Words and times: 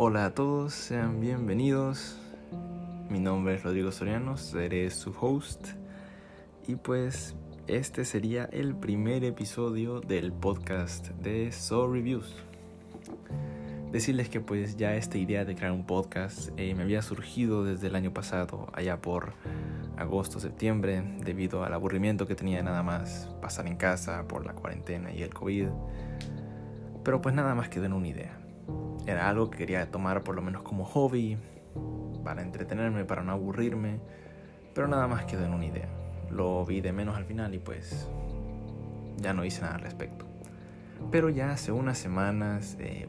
Hola 0.00 0.26
a 0.26 0.30
todos, 0.32 0.74
sean 0.74 1.18
bienvenidos. 1.18 2.16
Mi 3.10 3.18
nombre 3.18 3.56
es 3.56 3.64
Rodrigo 3.64 3.90
Soriano, 3.90 4.36
seré 4.36 4.88
su 4.90 5.12
host. 5.20 5.70
Y 6.68 6.76
pues 6.76 7.34
este 7.66 8.04
sería 8.04 8.44
el 8.44 8.76
primer 8.76 9.24
episodio 9.24 10.00
del 10.00 10.32
podcast 10.32 11.08
de 11.08 11.50
So 11.50 11.92
Reviews. 11.92 12.32
Decirles 13.90 14.28
que 14.28 14.40
pues 14.40 14.76
ya 14.76 14.94
esta 14.94 15.18
idea 15.18 15.44
de 15.44 15.56
crear 15.56 15.72
un 15.72 15.84
podcast 15.84 16.50
eh, 16.56 16.76
me 16.76 16.84
había 16.84 17.02
surgido 17.02 17.64
desde 17.64 17.88
el 17.88 17.96
año 17.96 18.14
pasado, 18.14 18.68
allá 18.74 19.02
por 19.02 19.32
agosto, 19.96 20.38
septiembre, 20.38 21.02
debido 21.24 21.64
al 21.64 21.74
aburrimiento 21.74 22.28
que 22.28 22.36
tenía 22.36 22.62
nada 22.62 22.84
más 22.84 23.28
pasar 23.42 23.66
en 23.66 23.74
casa 23.74 24.28
por 24.28 24.46
la 24.46 24.52
cuarentena 24.52 25.12
y 25.12 25.24
el 25.24 25.34
COVID. 25.34 25.66
Pero 27.02 27.20
pues 27.20 27.34
nada 27.34 27.56
más 27.56 27.68
quedó 27.68 27.86
en 27.86 27.94
una 27.94 28.06
idea. 28.06 28.47
Era 29.08 29.26
algo 29.26 29.48
que 29.48 29.56
quería 29.56 29.90
tomar 29.90 30.22
por 30.22 30.34
lo 30.34 30.42
menos 30.42 30.62
como 30.62 30.84
hobby, 30.84 31.38
para 32.22 32.42
entretenerme, 32.42 33.06
para 33.06 33.22
no 33.22 33.32
aburrirme, 33.32 34.00
pero 34.74 34.86
nada 34.86 35.08
más 35.08 35.24
quedó 35.24 35.46
en 35.46 35.54
una 35.54 35.64
idea. 35.64 35.88
Lo 36.30 36.62
vi 36.66 36.82
de 36.82 36.92
menos 36.92 37.16
al 37.16 37.24
final 37.24 37.54
y 37.54 37.58
pues 37.58 38.06
ya 39.16 39.32
no 39.32 39.46
hice 39.46 39.62
nada 39.62 39.76
al 39.76 39.80
respecto. 39.80 40.26
Pero 41.10 41.30
ya 41.30 41.52
hace 41.52 41.72
unas 41.72 41.96
semanas 41.96 42.76
eh, 42.80 43.08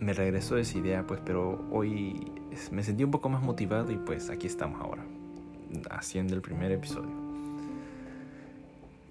me 0.00 0.12
regresó 0.12 0.56
esa 0.56 0.76
idea, 0.76 1.06
pues, 1.06 1.20
pero 1.24 1.68
hoy 1.70 2.32
me 2.72 2.82
sentí 2.82 3.04
un 3.04 3.12
poco 3.12 3.28
más 3.28 3.40
motivado 3.40 3.92
y 3.92 3.96
pues 3.96 4.30
aquí 4.30 4.48
estamos 4.48 4.80
ahora, 4.80 5.04
haciendo 5.88 6.34
el 6.34 6.42
primer 6.42 6.72
episodio. 6.72 7.12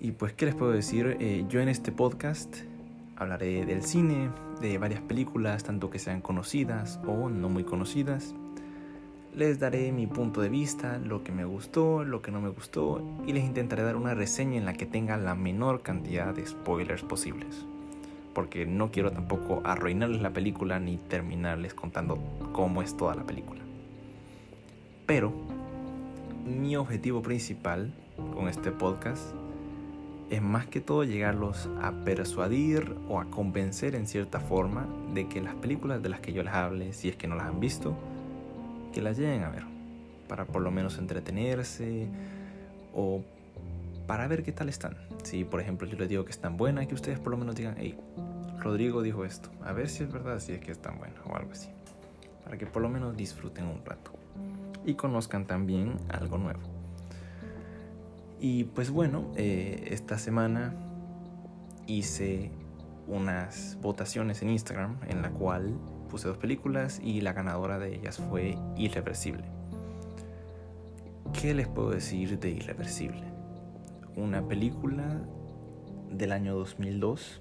Y 0.02 0.12
pues, 0.12 0.34
¿qué 0.34 0.46
les 0.46 0.56
puedo 0.56 0.74
decir? 0.74 1.16
Eh, 1.22 1.46
yo 1.48 1.62
en 1.62 1.70
este 1.70 1.94
podcast 1.94 2.54
hablaré 3.18 3.66
del 3.66 3.84
cine, 3.84 4.30
de 4.62 4.78
varias 4.78 5.02
películas, 5.02 5.64
tanto 5.64 5.90
que 5.90 6.00
sean 6.00 6.22
conocidas 6.22 7.00
o 7.06 7.30
no 7.30 7.50
muy 7.50 7.64
conocidas. 7.64 8.34
Les 9.36 9.60
daré 9.60 9.92
mi 9.92 10.08
punto 10.08 10.42
de 10.42 10.50
vista, 10.50 10.98
lo 10.98 11.24
que 11.24 11.32
me 11.32 11.46
gustó, 11.46 12.04
lo 12.04 12.22
que 12.22 12.32
no 12.32 12.42
me 12.42 12.50
gustó, 12.50 13.04
y 13.26 13.34
les 13.34 13.44
intentaré 13.44 13.84
dar 13.84 13.96
una 13.96 14.16
reseña 14.16 14.58
en 14.58 14.66
la 14.66 14.74
que 14.74 14.86
tenga 14.86 15.18
la 15.18 15.36
menor 15.36 15.82
cantidad 15.82 16.34
de 16.34 16.46
spoilers 16.46 17.04
posibles 17.04 17.66
porque 18.38 18.68
no 18.68 18.92
quiero 18.92 19.12
tampoco 19.12 19.64
arruinarles 19.64 20.22
la 20.22 20.30
película 20.30 20.80
ni 20.80 20.98
terminarles 20.98 21.74
contando 21.74 22.20
cómo 22.54 22.84
es 22.84 22.96
toda 22.96 23.16
la 23.16 23.24
película. 23.24 23.62
Pero 25.08 25.34
mi 26.46 26.76
objetivo 26.76 27.24
principal 27.24 27.92
con 28.36 28.48
este 28.48 28.72
podcast 28.72 29.34
es 30.30 30.42
más 30.42 30.68
que 30.68 30.82
todo 30.82 31.04
llegarlos 31.04 31.70
a 31.82 31.92
persuadir 32.04 32.96
o 33.08 33.20
a 33.20 33.26
convencer 33.26 33.96
en 33.96 34.08
cierta 34.08 34.40
forma 34.40 34.86
de 35.14 35.28
que 35.28 35.42
las 35.42 35.56
películas 35.56 36.04
de 36.04 36.10
las 36.10 36.20
que 36.20 36.34
yo 36.34 36.44
les 36.44 36.54
hable, 36.54 36.94
si 36.94 37.10
es 37.10 37.16
que 37.16 37.28
no 37.28 37.36
las 37.36 37.48
han 37.48 37.60
visto, 37.60 37.96
que 38.94 39.02
las 39.02 39.18
lleguen 39.18 39.44
a 39.44 39.50
ver, 39.50 39.64
para 40.28 40.46
por 40.46 40.62
lo 40.62 40.72
menos 40.72 40.98
entretenerse 40.98 42.08
o 42.94 43.24
para 44.06 44.28
ver 44.28 44.44
qué 44.44 44.52
tal 44.52 44.70
están. 44.70 44.98
Si 45.24 45.44
por 45.44 45.62
ejemplo 45.62 45.88
yo 45.88 45.98
les 45.98 46.10
digo 46.10 46.26
que 46.26 46.32
están 46.32 46.58
buenas, 46.58 46.88
que 46.88 46.96
ustedes 46.96 47.20
por 47.20 47.32
lo 47.32 47.38
menos 47.38 47.56
digan, 47.56 47.76
hey, 47.78 47.98
Rodrigo 48.60 49.02
dijo 49.02 49.24
esto, 49.24 49.50
a 49.64 49.72
ver 49.72 49.88
si 49.88 50.04
es 50.04 50.12
verdad, 50.12 50.40
si 50.40 50.52
es 50.52 50.60
que 50.60 50.72
es 50.72 50.80
tan 50.80 50.98
bueno 50.98 51.16
o 51.26 51.36
algo 51.36 51.52
así, 51.52 51.70
para 52.44 52.58
que 52.58 52.66
por 52.66 52.82
lo 52.82 52.90
menos 52.90 53.16
disfruten 53.16 53.66
un 53.66 53.84
rato 53.86 54.12
y 54.86 54.96
conozcan 54.96 55.46
también 55.46 55.94
algo 56.10 56.38
nuevo. 56.38 56.77
Y 58.40 58.66
pues 58.66 58.92
bueno, 58.92 59.32
eh, 59.36 59.90
esta 59.92 60.18
semana 60.20 60.76
hice 61.88 62.52
unas 63.08 63.78
votaciones 63.82 64.42
en 64.42 64.50
Instagram 64.50 64.98
en 65.08 65.22
la 65.22 65.32
cual 65.32 65.74
puse 66.10 66.28
dos 66.28 66.38
películas 66.38 67.00
y 67.04 67.22
la 67.22 67.34
ganadora 67.34 67.80
de 67.80 67.96
ellas 67.96 68.18
fue 68.18 68.58
Irreversible. 68.76 69.46
¿Qué 71.34 71.54
les 71.54 71.68
puedo 71.68 71.92
decir 71.92 72.40
de 72.40 72.50
Irreversible? 72.52 73.24
Una 74.16 74.48
película 74.48 75.22
del 76.12 76.32
año 76.32 76.56
2002 76.56 77.40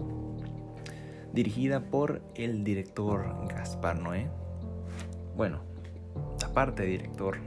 dirigida 1.33 1.81
por 1.81 2.23
el 2.35 2.65
director 2.65 3.47
Gaspar 3.49 4.01
Noé. 4.01 4.29
Bueno, 5.37 5.61
aparte 6.45 6.83
de 6.83 6.89
director, 6.89 7.39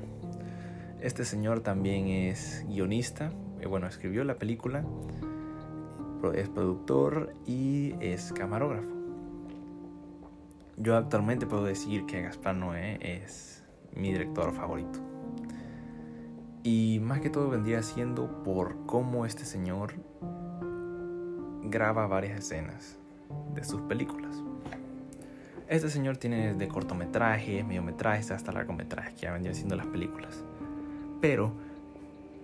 este 1.01 1.25
señor 1.25 1.61
también 1.61 2.07
es 2.07 2.65
guionista, 2.67 3.31
eh, 3.61 3.67
bueno, 3.67 3.87
escribió 3.87 4.23
la 4.23 4.35
película, 4.35 4.83
es 6.33 6.49
productor 6.49 7.33
y 7.45 7.95
es 8.01 8.33
camarógrafo. 8.33 8.89
Yo 10.77 10.95
actualmente 10.95 11.45
puedo 11.45 11.63
decir 11.63 12.05
que 12.05 12.21
Gaspar 12.21 12.55
Noé 12.55 12.99
es 13.01 13.63
mi 13.93 14.11
director 14.11 14.53
favorito. 14.53 14.99
Y 16.63 16.99
más 17.01 17.21
que 17.21 17.29
todo 17.29 17.49
vendría 17.49 17.81
siendo 17.83 18.43
por 18.43 18.85
cómo 18.85 19.25
este 19.25 19.45
señor 19.45 19.93
graba 21.63 22.07
varias 22.07 22.39
escenas 22.39 22.97
de 23.53 23.63
sus 23.63 23.81
películas. 23.81 24.43
Este 25.67 25.89
señor 25.89 26.17
tiene 26.17 26.55
de 26.55 26.67
cortometrajes, 26.67 27.65
mediometrajes 27.65 28.31
hasta 28.31 28.51
largometrajes 28.51 29.13
que 29.13 29.21
ya 29.21 29.31
vendrían 29.31 29.55
siendo 29.55 29.75
las 29.75 29.85
películas. 29.87 30.43
Pero 31.21 31.51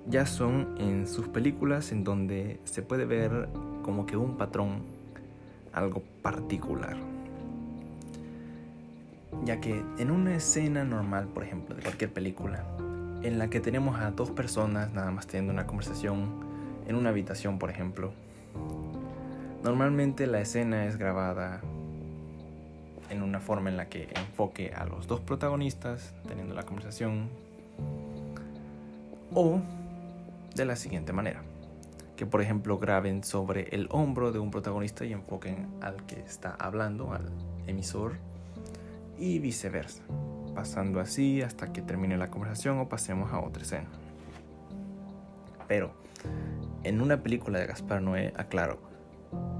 ya 0.07 0.25
son 0.25 0.75
en 0.77 1.07
sus 1.07 1.27
películas 1.27 1.91
en 1.91 2.03
donde 2.03 2.59
se 2.65 2.81
puede 2.81 3.05
ver 3.05 3.49
como 3.81 4.05
que 4.05 4.17
un 4.17 4.37
patrón, 4.37 4.83
algo 5.73 6.03
particular. 6.21 6.97
Ya 9.43 9.59
que 9.59 9.83
en 9.97 10.11
una 10.11 10.35
escena 10.35 10.83
normal, 10.83 11.27
por 11.27 11.43
ejemplo, 11.43 11.75
de 11.75 11.81
cualquier 11.81 12.11
película, 12.11 12.65
en 13.23 13.37
la 13.39 13.49
que 13.49 13.59
tenemos 13.59 13.99
a 13.99 14.11
dos 14.11 14.31
personas 14.31 14.93
nada 14.93 15.11
más 15.11 15.27
teniendo 15.27 15.51
una 15.51 15.67
conversación 15.67 16.45
en 16.87 16.95
una 16.95 17.09
habitación, 17.09 17.57
por 17.59 17.69
ejemplo, 17.69 18.13
Normalmente 19.65 20.27
la 20.27 20.41
escena 20.41 20.85
es 20.85 20.95
grabada 20.95 21.59
en 23.09 23.23
una 23.23 23.39
forma 23.39 23.71
en 23.71 23.77
la 23.77 23.89
que 23.89 24.09
enfoque 24.15 24.71
a 24.71 24.85
los 24.85 25.07
dos 25.07 25.21
protagonistas 25.21 26.13
teniendo 26.27 26.53
la 26.53 26.67
conversación 26.67 27.29
o 29.33 29.59
de 30.55 30.65
la 30.65 30.75
siguiente 30.75 31.13
manera. 31.13 31.43
Que 32.15 32.25
por 32.25 32.41
ejemplo 32.41 32.79
graben 32.79 33.23
sobre 33.23 33.63
el 33.75 33.87
hombro 33.91 34.31
de 34.31 34.39
un 34.39 34.51
protagonista 34.51 35.05
y 35.05 35.13
enfoquen 35.13 35.67
al 35.81 36.05
que 36.05 36.19
está 36.21 36.55
hablando, 36.57 37.13
al 37.13 37.29
emisor, 37.67 38.13
y 39.17 39.39
viceversa, 39.39 40.03
pasando 40.53 40.99
así 40.99 41.41
hasta 41.41 41.71
que 41.71 41.81
termine 41.81 42.17
la 42.17 42.29
conversación 42.29 42.79
o 42.79 42.89
pasemos 42.89 43.31
a 43.33 43.39
otra 43.39 43.63
escena. 43.63 43.89
Pero 45.67 45.91
en 46.83 47.01
una 47.01 47.21
película 47.23 47.59
de 47.59 47.65
Gaspar 47.65 48.01
Noé, 48.01 48.33
aclaro, 48.37 48.79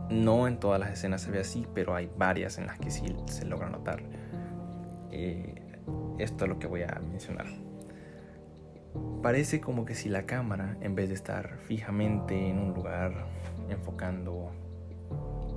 no 0.10 0.48
en 0.48 0.60
todas 0.60 0.80
las 0.80 0.92
escenas 0.92 1.22
se 1.22 1.32
ve 1.32 1.40
así, 1.40 1.66
pero 1.74 1.96
hay 1.96 2.10
varias 2.18 2.58
en 2.58 2.68
las 2.68 2.80
que 2.80 2.92
sí 2.92 3.16
se 3.26 3.46
logra 3.46 3.70
notar. 3.70 4.04
Eh, 5.12 5.80
esto 6.20 6.46
es 6.46 6.50
lo 6.50 6.60
que 6.60 6.68
voy 6.68 6.84
a 6.84 7.02
mencionar. 7.12 7.48
Parece 9.22 9.60
como 9.60 9.86
que 9.86 9.96
si 9.96 10.10
la 10.10 10.26
cámara, 10.26 10.78
en 10.82 10.96
vez 10.96 11.10
de 11.10 11.16
estar 11.16 11.58
fijamente 11.60 12.50
en 12.50 12.60
un 12.60 12.74
lugar, 12.74 13.26
enfocando 13.70 14.52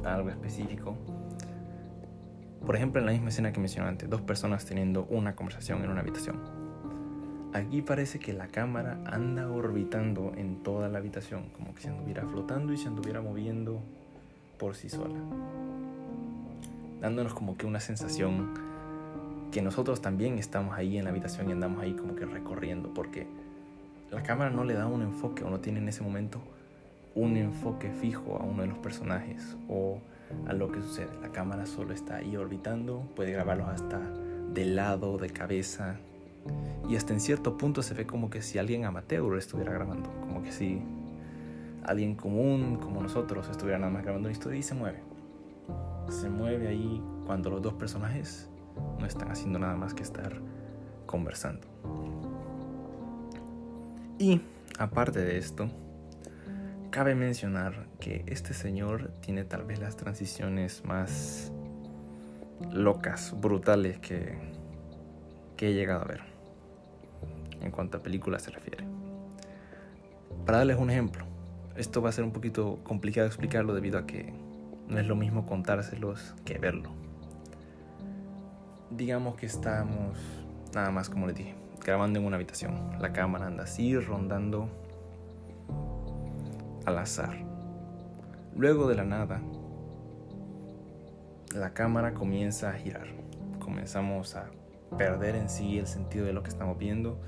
algo 0.04 0.31
específico, 0.31 0.97
por 2.65 2.77
ejemplo 2.77 3.00
en 3.00 3.06
la 3.06 3.12
misma 3.12 3.28
escena 3.28 3.53
que 3.53 3.60
mencioné 3.60 3.88
antes, 3.88 4.09
dos 4.09 4.22
personas 4.22 4.65
teniendo 4.65 5.04
una 5.10 5.37
conversación 5.37 5.84
en 5.84 5.91
una 5.91 6.00
habitación. 6.00 6.41
Aquí 7.54 7.82
parece 7.82 8.19
que 8.19 8.32
la 8.32 8.48
cámara 8.48 9.00
anda 9.06 9.50
orbitando 9.50 10.32
en 10.37 10.62
toda 10.62 10.88
la 10.88 10.98
habitación, 10.98 11.50
como 11.50 11.75
que 11.75 11.82
se 11.82 11.88
anduviera 11.88 12.27
flotando 12.27 12.72
y 12.72 12.77
se 12.77 12.88
anduviera 12.88 13.22
moviendo 13.22 13.81
por 14.59 14.75
sí 14.75 14.88
sola, 14.88 15.19
dándonos 17.01 17.33
como 17.33 17.57
que 17.57 17.66
una 17.66 17.80
sensación 17.80 18.53
que 19.51 19.62
nosotros 19.62 20.03
también 20.03 20.39
estamos 20.39 20.77
ahí 20.77 20.98
en 20.98 21.04
la 21.04 21.10
habitación 21.10 21.48
y 21.48 21.53
andamos 21.53 21.83
ahí 21.83 21.95
como 21.95 22.15
que 22.15 22.27
recorriendo, 22.27 22.92
porque 22.92 23.27
la 24.10 24.22
cámara 24.22 24.51
no 24.51 24.65
le 24.65 24.75
da 24.75 24.87
un 24.87 25.03
enfoque 25.03 25.45
o 25.45 25.51
no 25.51 25.60
tiene 25.60 25.78
en 25.81 25.89
ese 25.89 26.03
momento 26.03 26.41
un 27.15 27.37
enfoque 27.37 27.91
fijo 27.91 28.37
a 28.41 28.45
uno 28.45 28.63
de 28.63 28.69
los 28.69 28.78
personajes 28.78 29.57
o 29.69 30.01
a 30.47 30.53
lo 30.53 30.71
que 30.71 30.81
sucede. 30.81 31.10
La 31.21 31.31
cámara 31.31 31.66
solo 31.66 31.93
está 31.93 32.16
ahí 32.16 32.37
orbitando, 32.37 33.03
puede 33.16 33.33
grabarlos 33.33 33.69
hasta 33.69 34.01
de 34.53 34.65
lado, 34.65 35.19
de 35.19 35.31
cabeza, 35.31 35.97
y 36.89 36.97
hasta 36.97 37.13
en 37.13 37.21
cierto 37.21 37.59
punto 37.59 37.83
se 37.83 37.95
ve 37.95 38.07
como 38.07 38.31
que 38.31 38.41
si 38.41 38.59
alguien 38.59 38.84
amateur 38.84 39.37
estuviera 39.37 39.72
grabando, 39.72 40.10
como 40.21 40.43
que 40.43 40.53
si 40.53 40.81
alguien 41.84 42.15
común 42.15 42.78
como 42.81 43.03
nosotros 43.03 43.49
estuviera 43.49 43.78
nada 43.78 43.91
más 43.91 44.03
grabando 44.03 44.28
una 44.28 44.33
historia 44.33 44.59
y 44.59 44.63
se 44.63 44.75
mueve. 44.75 45.01
Se 46.09 46.31
mueve 46.31 46.69
ahí 46.69 47.03
cuando 47.27 47.51
los 47.51 47.60
dos 47.60 47.75
personajes 47.75 48.49
no 48.99 49.07
están 49.07 49.31
haciendo 49.31 49.59
nada 49.59 49.77
más 49.77 49.93
que 49.93 50.03
estar 50.03 50.41
conversando. 51.07 51.66
Y 54.18 54.41
aparte 54.78 55.20
de 55.20 55.38
esto, 55.38 55.70
cabe 56.91 57.15
mencionar 57.15 57.86
que 58.00 58.24
este 58.26 58.53
señor 58.53 59.12
tiene 59.20 59.44
tal 59.44 59.65
vez 59.65 59.78
las 59.78 59.97
transiciones 59.97 60.84
más 60.84 61.53
locas, 62.72 63.34
brutales 63.41 63.98
que 63.98 64.38
he 65.59 65.72
llegado 65.72 66.03
a 66.03 66.06
ver, 66.06 66.20
en 67.60 67.70
cuanto 67.70 67.98
a 67.98 68.03
películas 68.03 68.42
se 68.42 68.50
refiere. 68.50 68.84
Para 70.44 70.59
darles 70.59 70.78
un 70.78 70.91
ejemplo, 70.91 71.24
esto 71.76 72.03
va 72.03 72.09
a 72.09 72.12
ser 72.12 72.24
un 72.24 72.32
poquito 72.32 72.80
complicado 72.82 73.26
explicarlo 73.26 73.74
debido 73.74 73.98
a 73.98 74.06
que 74.06 74.32
no 74.88 74.98
es 74.98 75.06
lo 75.06 75.14
mismo 75.14 75.47
contárselos 75.47 76.34
que 76.44 76.59
verlo. 76.59 76.91
Digamos 78.91 79.36
que 79.36 79.47
estamos, 79.47 80.18
nada 80.74 80.91
más 80.91 81.09
como 81.09 81.26
les 81.26 81.36
dije, 81.36 81.54
grabando 81.88 82.18
en 82.18 82.26
una 82.26 82.36
habitación. 82.36 82.90
La 83.00 83.14
cámara 83.14 83.46
anda 83.46 83.64
así, 83.64 83.98
rondando 83.98 84.68
al 86.84 86.98
azar. 86.98 87.34
Luego 88.54 88.90
de 88.90 88.94
la 88.94 89.04
nada, 89.04 89.40
la 91.54 91.72
cámara 91.72 92.12
comienza 92.12 92.68
a 92.68 92.74
girar. 92.74 93.06
Comenzamos 93.58 94.36
a 94.36 94.50
perder 94.98 95.34
en 95.34 95.48
sí 95.48 95.78
el 95.78 95.86
sentido 95.86 96.26
de 96.26 96.34
lo 96.34 96.42
que 96.42 96.50
estamos 96.50 96.76
viendo 96.76 97.22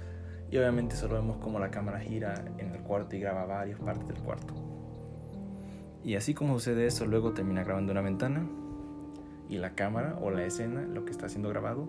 y 0.51 0.59
obviamente 0.59 0.95
solo 0.95 1.15
vemos 1.15 1.39
como 1.39 1.59
la 1.59 1.71
cámara 1.71 1.99
gira 1.99 2.35
en 2.59 2.75
el 2.75 2.83
cuarto 2.83 3.17
y 3.17 3.21
graba 3.21 3.47
varias 3.47 3.81
partes 3.81 4.09
del 4.09 4.19
cuarto. 4.19 4.53
Y 6.05 6.17
así 6.17 6.35
como 6.35 6.53
sucede 6.53 6.85
eso, 6.85 7.07
luego 7.07 7.33
termina 7.33 7.65
grabando 7.65 7.93
una 7.93 8.03
ventana 8.03 8.47
y 9.49 9.57
la 9.57 9.75
cámara 9.75 10.19
o 10.21 10.31
la 10.31 10.45
escena, 10.45 10.83
lo 10.83 11.07
que 11.07 11.13
está 11.13 11.31
siendo 11.31 11.49
grabado, 11.49 11.89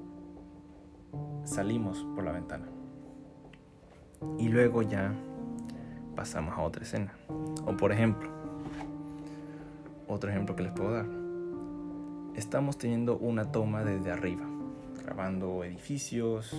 salimos 1.44 2.06
por 2.16 2.24
la 2.24 2.31
ventana. 2.31 2.66
Y 4.38 4.50
luego 4.50 4.81
ya 4.81 5.13
pasamos 6.16 6.58
a 6.58 6.62
otra 6.62 6.84
escena. 6.84 7.13
O 7.66 7.75
por 7.78 7.92
ejemplo, 7.92 8.30
otro 10.08 10.30
ejemplo 10.30 10.56
que 10.56 10.63
les 10.63 10.72
puedo 10.72 10.92
dar. 10.92 11.08
Estamos 12.36 12.78
teniendo 12.78 13.18
una 13.18 13.52
toma 13.52 13.84
desde 13.84 14.12
arriba, 14.12 14.46
grabando 15.04 15.63
edificios 15.63 16.56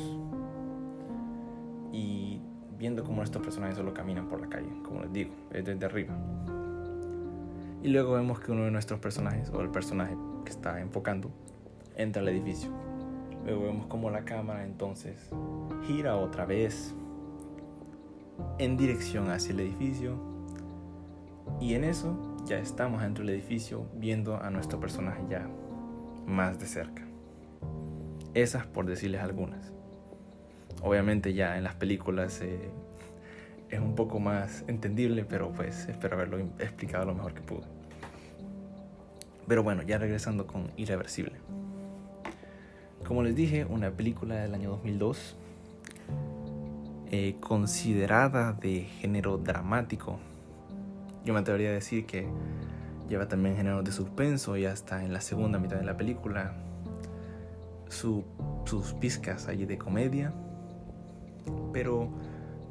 y 1.92 2.40
viendo 2.78 3.04
cómo 3.04 3.22
estos 3.22 3.42
personajes 3.42 3.76
solo 3.76 3.94
caminan 3.94 4.28
por 4.28 4.40
la 4.40 4.48
calle, 4.48 4.68
como 4.84 5.02
les 5.02 5.12
digo, 5.12 5.32
desde 5.50 5.84
arriba. 5.84 6.14
Y 7.82 7.88
luego 7.88 8.12
vemos 8.12 8.40
que 8.40 8.52
uno 8.52 8.64
de 8.64 8.70
nuestros 8.70 9.00
personajes, 9.00 9.50
o 9.50 9.60
el 9.60 9.70
personaje 9.70 10.16
que 10.44 10.50
está 10.50 10.80
enfocando, 10.80 11.30
entra 11.96 12.22
al 12.22 12.28
edificio. 12.28 12.70
Luego 13.44 13.64
vemos 13.64 13.86
cómo 13.86 14.10
la 14.10 14.24
cámara 14.24 14.64
entonces 14.64 15.30
gira 15.86 16.16
otra 16.16 16.46
vez 16.46 16.94
en 18.58 18.76
dirección 18.76 19.30
hacia 19.30 19.52
el 19.52 19.60
edificio. 19.60 20.16
Y 21.60 21.74
en 21.74 21.84
eso 21.84 22.16
ya 22.46 22.58
estamos 22.58 23.02
dentro 23.02 23.24
del 23.24 23.34
edificio 23.34 23.86
viendo 23.94 24.36
a 24.36 24.50
nuestro 24.50 24.80
personaje 24.80 25.22
ya 25.28 25.48
más 26.26 26.58
de 26.58 26.66
cerca. 26.66 27.02
Esas 28.34 28.66
por 28.66 28.86
decirles 28.86 29.20
algunas. 29.22 29.72
Obviamente 30.82 31.34
ya 31.34 31.56
en 31.58 31.64
las 31.64 31.74
películas 31.74 32.40
eh, 32.40 32.70
es 33.70 33.80
un 33.80 33.94
poco 33.94 34.20
más 34.20 34.64
entendible, 34.68 35.24
pero 35.24 35.52
pues 35.52 35.88
espero 35.88 36.16
haberlo 36.16 36.38
explicado 36.58 37.06
lo 37.06 37.14
mejor 37.14 37.34
que 37.34 37.40
pude. 37.40 37.66
Pero 39.46 39.62
bueno, 39.62 39.82
ya 39.82 39.98
regresando 39.98 40.46
con 40.46 40.70
Irreversible. 40.76 41.34
Como 43.06 43.22
les 43.22 43.34
dije, 43.34 43.64
una 43.64 43.90
película 43.90 44.36
del 44.36 44.54
año 44.54 44.70
2002, 44.70 45.36
eh, 47.10 47.36
considerada 47.40 48.52
de 48.52 48.82
género 48.82 49.38
dramático. 49.38 50.18
Yo 51.24 51.34
me 51.34 51.40
atrevería 51.40 51.70
a 51.70 51.72
decir 51.72 52.06
que 52.06 52.26
lleva 53.08 53.28
también 53.28 53.56
género 53.56 53.82
de 53.82 53.92
suspenso 53.92 54.56
y 54.56 54.64
hasta 54.64 55.04
en 55.04 55.12
la 55.12 55.20
segunda 55.20 55.58
mitad 55.58 55.76
de 55.76 55.84
la 55.84 55.96
película 55.96 56.54
sus 57.88 58.24
pizcas 58.98 59.48
allí 59.48 59.66
de 59.66 59.76
comedia. 59.76 60.32
Pero 61.72 62.08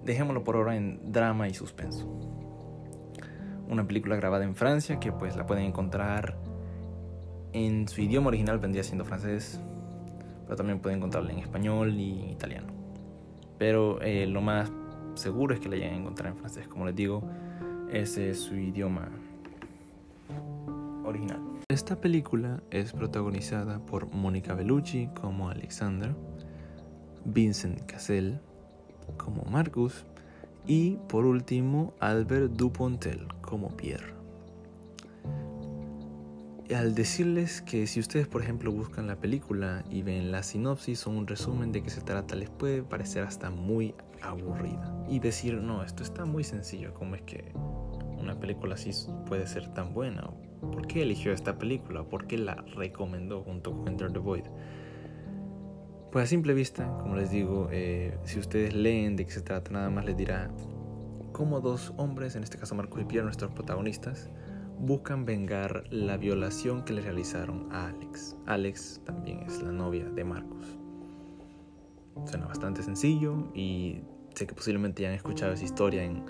dejémoslo 0.04 0.44
por 0.44 0.56
ahora 0.56 0.76
en 0.76 1.12
drama 1.12 1.48
y 1.50 1.54
suspenso. 1.54 2.08
Una 3.70 3.86
película 3.86 4.16
grabada 4.16 4.44
en 4.44 4.56
Francia 4.56 5.00
que 5.00 5.12
pues 5.12 5.36
la 5.36 5.46
pueden 5.46 5.66
encontrar 5.66 6.36
en 7.54 7.88
su 7.88 8.02
idioma 8.02 8.30
original 8.30 8.60
vendría 8.60 8.84
siendo 8.84 9.06
francés, 9.06 9.60
pero 10.52 10.58
también 10.58 10.80
pueden 10.80 10.98
encontrarla 10.98 11.32
en 11.32 11.40
español 11.40 11.94
y 11.98 12.12
en 12.12 12.30
italiano. 12.30 12.68
Pero 13.58 14.02
eh, 14.02 14.28
lo 14.28 14.42
más 14.42 14.70
seguro 15.14 15.54
es 15.54 15.62
que 15.62 15.70
la 15.70 15.78
lleguen 15.78 15.94
a 15.94 15.98
encontrar 16.00 16.34
en 16.34 16.38
francés, 16.38 16.68
como 16.68 16.86
les 16.86 16.94
digo, 16.94 17.24
ese 17.90 18.32
es 18.32 18.42
su 18.42 18.56
idioma 18.56 19.08
original. 21.06 21.40
Esta 21.70 22.02
película 22.02 22.62
es 22.70 22.92
protagonizada 22.92 23.80
por 23.86 24.14
Mónica 24.14 24.54
Bellucci 24.54 25.08
como 25.22 25.50
Alexander, 25.50 26.14
Vincent 27.24 27.86
Cassel 27.86 28.42
como 29.16 29.46
Marcus 29.46 30.06
y 30.68 30.98
por 31.08 31.26
último 31.26 31.94
Albert 32.02 32.52
Dupontel 32.52 33.26
como 33.40 33.70
Pierre. 33.70 34.21
Al 36.76 36.96
decirles 36.96 37.62
que 37.62 37.86
si 37.86 38.00
ustedes 38.00 38.28
por 38.28 38.42
ejemplo 38.42 38.72
buscan 38.72 39.06
la 39.06 39.18
película 39.18 39.84
y 39.90 40.04
ven 40.04 40.32
la 40.32 40.42
sinopsis 40.42 41.06
o 41.06 41.10
un 41.10 41.28
resumen 41.28 41.74
de 41.74 41.84
qué 41.84 41.90
se 41.90 42.02
trata, 42.02 42.36
les 42.36 42.50
puede 42.50 42.82
parecer 42.82 43.24
hasta 43.24 43.50
muy 43.50 43.94
aburrida. 44.22 45.04
Y 45.10 45.20
decir, 45.20 45.56
no, 45.56 45.84
esto 45.84 46.02
está 46.02 46.24
muy 46.24 46.46
sencillo, 46.46 46.94
¿cómo 46.94 47.16
es 47.16 47.24
que 47.24 47.52
una 48.18 48.40
película 48.40 48.76
así 48.76 48.92
puede 49.26 49.48
ser 49.48 49.68
tan 49.74 49.94
buena? 49.94 50.30
¿Por 50.62 50.88
qué 50.88 51.02
eligió 51.02 51.34
esta 51.34 51.58
película? 51.58 52.04
¿Por 52.04 52.26
qué 52.26 52.38
la 52.38 52.56
recomendó 52.76 53.42
junto 53.44 53.74
con 53.74 53.90
Enter 53.90 54.14
the 54.14 54.20
Void? 54.20 54.46
Pues 56.12 56.24
a 56.24 56.28
simple 56.28 56.54
vista, 56.54 56.88
como 57.00 57.16
les 57.16 57.32
digo, 57.32 57.68
eh, 57.72 58.18
si 58.24 58.40
ustedes 58.40 58.74
leen 58.74 59.18
de 59.18 59.26
qué 59.26 59.32
se 59.32 59.42
trata, 59.42 59.72
nada 59.72 59.90
más 59.90 60.06
les 60.06 60.16
dirá 60.16 60.50
cómo 61.34 61.60
dos 61.60 61.94
hombres, 61.98 62.36
en 62.36 62.44
este 62.44 62.58
caso 62.58 62.76
Marcos 62.76 63.02
y 63.02 63.06
Pierre, 63.06 63.26
nuestros 63.26 63.52
protagonistas, 63.52 64.30
buscan 64.82 65.26
vengar 65.26 65.84
la 65.92 66.18
violación 66.18 66.84
que 66.84 66.94
le 66.94 67.02
realizaron 67.02 67.72
a 67.72 67.88
Alex. 67.88 68.36
Alex 68.48 69.00
también 69.06 69.42
es 69.42 69.62
la 69.62 69.72
novia 69.72 70.10
de 70.10 70.24
Marcos. 70.24 70.80
Suena 72.26 72.48
bastante 72.48 72.82
sencillo 72.82 73.52
y 73.54 74.02
sé 74.34 74.48
que 74.48 74.56
posiblemente 74.56 75.04
ya 75.04 75.10
han 75.10 75.14
escuchado 75.14 75.54
esa 75.54 75.64
historia 75.64 76.04
en 76.04 76.24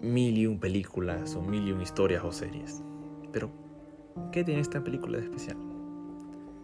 mil 0.00 0.38
y 0.38 0.46
un 0.46 0.60
películas 0.60 1.34
o 1.34 1.42
mil 1.42 1.66
y 1.66 1.72
un 1.72 1.82
historias 1.82 2.22
o 2.22 2.30
series. 2.30 2.82
Pero, 3.32 3.50
¿qué 4.30 4.44
tiene 4.44 4.60
esta 4.60 4.84
película 4.84 5.18
de 5.18 5.24
especial? 5.24 5.56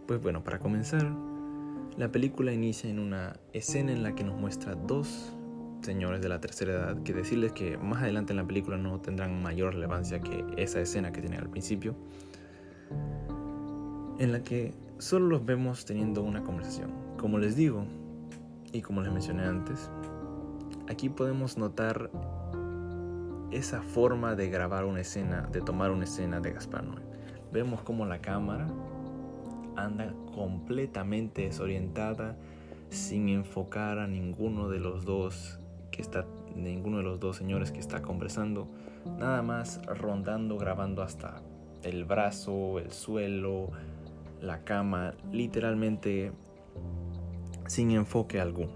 Pues 0.06 0.22
bueno, 0.22 0.44
para 0.44 0.60
comenzar, 0.60 1.12
la 1.96 2.12
película 2.12 2.52
inicia 2.52 2.88
en 2.88 3.00
una 3.00 3.40
escena 3.52 3.92
en 3.92 4.04
la 4.04 4.14
que 4.14 4.22
nos 4.22 4.38
muestra 4.38 4.76
dos 4.76 5.33
señores 5.84 6.20
de 6.22 6.28
la 6.28 6.40
tercera 6.40 6.72
edad, 6.72 7.02
que 7.02 7.12
decirles 7.12 7.52
que 7.52 7.76
más 7.76 8.02
adelante 8.02 8.32
en 8.32 8.38
la 8.38 8.46
película 8.46 8.76
no 8.76 9.00
tendrán 9.00 9.42
mayor 9.42 9.74
relevancia 9.74 10.20
que 10.20 10.44
esa 10.56 10.80
escena 10.80 11.12
que 11.12 11.20
tienen 11.20 11.40
al 11.40 11.50
principio, 11.50 11.94
en 14.18 14.32
la 14.32 14.42
que 14.42 14.74
solo 14.98 15.26
los 15.26 15.44
vemos 15.44 15.84
teniendo 15.84 16.22
una 16.22 16.42
conversación. 16.42 16.90
Como 17.18 17.38
les 17.38 17.56
digo, 17.56 17.84
y 18.72 18.80
como 18.82 19.02
les 19.02 19.12
mencioné 19.12 19.44
antes, 19.44 19.90
aquí 20.88 21.08
podemos 21.08 21.58
notar 21.58 22.10
esa 23.52 23.82
forma 23.82 24.34
de 24.34 24.48
grabar 24.48 24.84
una 24.84 25.00
escena, 25.00 25.42
de 25.52 25.60
tomar 25.60 25.90
una 25.90 26.04
escena 26.04 26.40
de 26.40 26.52
Gaspar 26.52 26.84
Noé. 26.84 27.02
Vemos 27.52 27.82
como 27.82 28.04
la 28.06 28.20
cámara 28.20 28.66
anda 29.76 30.12
completamente 30.34 31.42
desorientada, 31.42 32.36
sin 32.90 33.28
enfocar 33.28 33.98
a 33.98 34.06
ninguno 34.06 34.68
de 34.68 34.78
los 34.78 35.04
dos 35.04 35.60
que 35.94 36.02
está 36.02 36.26
ninguno 36.56 36.98
de 36.98 37.04
los 37.04 37.20
dos 37.20 37.36
señores 37.36 37.70
que 37.70 37.78
está 37.78 38.02
conversando, 38.02 38.66
nada 39.16 39.42
más 39.42 39.80
rondando, 39.86 40.58
grabando 40.58 41.02
hasta 41.02 41.40
el 41.84 42.04
brazo, 42.04 42.80
el 42.80 42.90
suelo, 42.90 43.70
la 44.40 44.64
cama, 44.64 45.14
literalmente 45.30 46.32
sin 47.68 47.92
enfoque 47.92 48.40
alguno. 48.40 48.72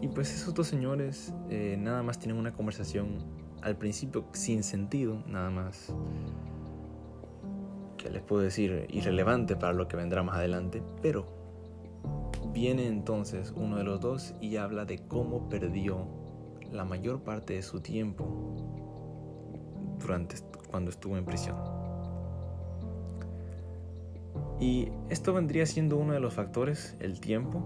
Y 0.00 0.08
pues 0.08 0.34
esos 0.34 0.54
dos 0.54 0.66
señores 0.68 1.34
eh, 1.50 1.76
nada 1.78 2.02
más 2.02 2.18
tienen 2.18 2.38
una 2.38 2.54
conversación 2.54 3.18
al 3.60 3.76
principio 3.76 4.24
sin 4.32 4.62
sentido, 4.62 5.22
nada 5.26 5.50
más 5.50 5.94
que 7.98 8.08
les 8.10 8.22
puedo 8.22 8.42
decir 8.42 8.86
irrelevante 8.88 9.54
para 9.54 9.74
lo 9.74 9.86
que 9.86 9.96
vendrá 9.96 10.22
más 10.22 10.36
adelante, 10.36 10.82
pero 11.02 11.43
Viene 12.54 12.86
entonces 12.86 13.52
uno 13.56 13.78
de 13.78 13.82
los 13.82 14.00
dos 14.00 14.32
y 14.40 14.58
habla 14.58 14.84
de 14.84 15.00
cómo 15.00 15.48
perdió 15.48 16.06
la 16.70 16.84
mayor 16.84 17.20
parte 17.24 17.54
de 17.54 17.62
su 17.62 17.80
tiempo 17.80 18.24
durante 19.98 20.36
cuando 20.70 20.92
estuvo 20.92 21.16
en 21.16 21.24
prisión. 21.24 21.56
Y 24.60 24.88
esto 25.10 25.34
vendría 25.34 25.66
siendo 25.66 25.96
uno 25.96 26.12
de 26.12 26.20
los 26.20 26.34
factores, 26.34 26.96
el 27.00 27.18
tiempo, 27.18 27.60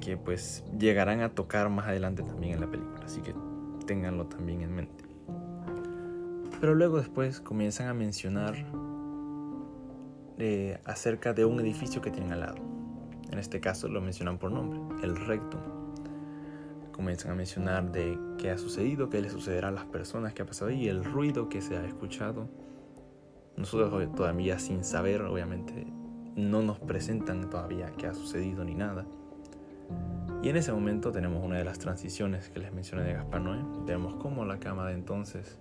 que 0.00 0.16
pues 0.16 0.64
llegarán 0.78 1.20
a 1.20 1.34
tocar 1.34 1.68
más 1.68 1.86
adelante 1.86 2.22
también 2.22 2.54
en 2.54 2.62
la 2.62 2.70
película, 2.70 3.04
así 3.04 3.20
que 3.20 3.34
ténganlo 3.86 4.24
también 4.24 4.62
en 4.62 4.74
mente. 4.74 5.04
Pero 6.62 6.74
luego 6.74 6.96
después 6.96 7.42
comienzan 7.42 7.88
a 7.88 7.94
mencionar 7.94 8.54
eh, 10.38 10.80
acerca 10.86 11.34
de 11.34 11.44
un 11.44 11.60
edificio 11.60 12.00
que 12.00 12.10
tienen 12.10 12.32
al 12.32 12.40
lado 12.40 12.73
En 13.30 13.38
este 13.38 13.60
caso 13.60 13.88
lo 13.88 14.00
mencionan 14.00 14.38
por 14.38 14.50
nombre, 14.50 14.80
el 15.02 15.16
rectum. 15.16 15.60
Comienzan 16.92 17.32
a 17.32 17.34
mencionar 17.34 17.90
de 17.90 18.18
qué 18.38 18.50
ha 18.50 18.58
sucedido, 18.58 19.10
qué 19.10 19.20
le 19.20 19.28
sucederá 19.28 19.68
a 19.68 19.72
las 19.72 19.84
personas 19.86 20.32
que 20.32 20.42
ha 20.42 20.46
pasado 20.46 20.70
y 20.70 20.88
el 20.88 21.04
ruido 21.04 21.48
que 21.48 21.60
se 21.60 21.76
ha 21.76 21.84
escuchado. 21.84 22.48
Nosotros 23.56 24.12
todavía 24.14 24.58
sin 24.58 24.84
saber, 24.84 25.22
obviamente, 25.22 25.86
no 26.36 26.62
nos 26.62 26.78
presentan 26.80 27.50
todavía 27.50 27.92
qué 27.96 28.06
ha 28.06 28.14
sucedido 28.14 28.64
ni 28.64 28.74
nada. 28.74 29.06
Y 30.42 30.48
en 30.48 30.56
ese 30.56 30.72
momento 30.72 31.10
tenemos 31.10 31.42
una 31.42 31.56
de 31.56 31.64
las 31.64 31.78
transiciones 31.78 32.50
que 32.50 32.60
les 32.60 32.72
mencioné 32.72 33.04
de 33.04 33.14
Gaspar 33.14 33.40
Noé. 33.40 33.64
Vemos 33.86 34.16
cómo 34.16 34.44
la 34.44 34.58
cámara 34.58 34.92
entonces 34.92 35.58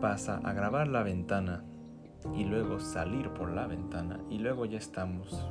pasa 0.00 0.40
a 0.44 0.52
grabar 0.52 0.88
la 0.88 1.02
ventana 1.02 1.64
y 2.34 2.44
luego 2.44 2.80
salir 2.80 3.30
por 3.30 3.50
la 3.50 3.66
ventana 3.66 4.20
y 4.28 4.38
luego 4.38 4.66
ya 4.66 4.78
estamos 4.78 5.46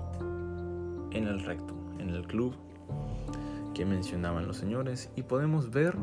en 1.16 1.28
el 1.28 1.40
recto, 1.40 1.74
en 2.00 2.10
el 2.10 2.28
club 2.28 2.54
que 3.74 3.86
mencionaban 3.86 4.48
los 4.48 4.58
señores 4.58 5.10
y 5.16 5.24
podemos 5.24 5.72
ver 5.72 5.96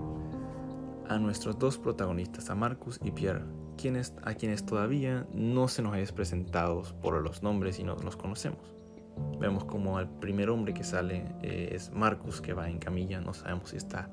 a 1.09 1.19
nuestros 1.19 1.59
dos 1.59 1.78
protagonistas, 1.78 2.50
a 2.50 2.54
Marcus 2.54 2.99
y 3.04 3.11
Pierre, 3.11 3.45
quienes, 3.76 4.14
a 4.23 4.35
quienes 4.35 4.64
todavía 4.64 5.26
no 5.35 5.69
se 5.69 5.83
nos 5.83 5.97
es 5.97 6.12
presentados 6.12 6.95
por 6.95 7.21
los 7.23 7.42
nombres 7.42 7.78
y 7.78 7.85
no 7.85 7.97
los 7.97 8.16
conocemos. 8.16 8.75
Vemos 9.38 9.64
como 9.64 10.00
el 10.00 10.09
primer 10.09 10.49
hombre 10.49 10.73
que 10.73 10.85
sale 10.85 11.26
eh, 11.42 11.71
es 11.73 11.92
Marcus, 11.92 12.40
que 12.40 12.54
va 12.54 12.71
en 12.71 12.78
camilla, 12.78 13.21
no 13.21 13.35
sabemos 13.35 13.71
si 13.71 13.76
está 13.76 14.09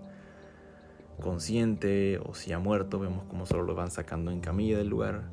consciente 1.21 2.19
o 2.25 2.33
si 2.33 2.51
ha 2.51 2.59
muerto, 2.59 2.99
vemos 2.99 3.23
como 3.25 3.45
solo 3.45 3.63
lo 3.63 3.75
van 3.75 3.91
sacando 3.91 4.31
en 4.31 4.41
camilla 4.41 4.77
del 4.77 4.89
lugar. 4.89 5.23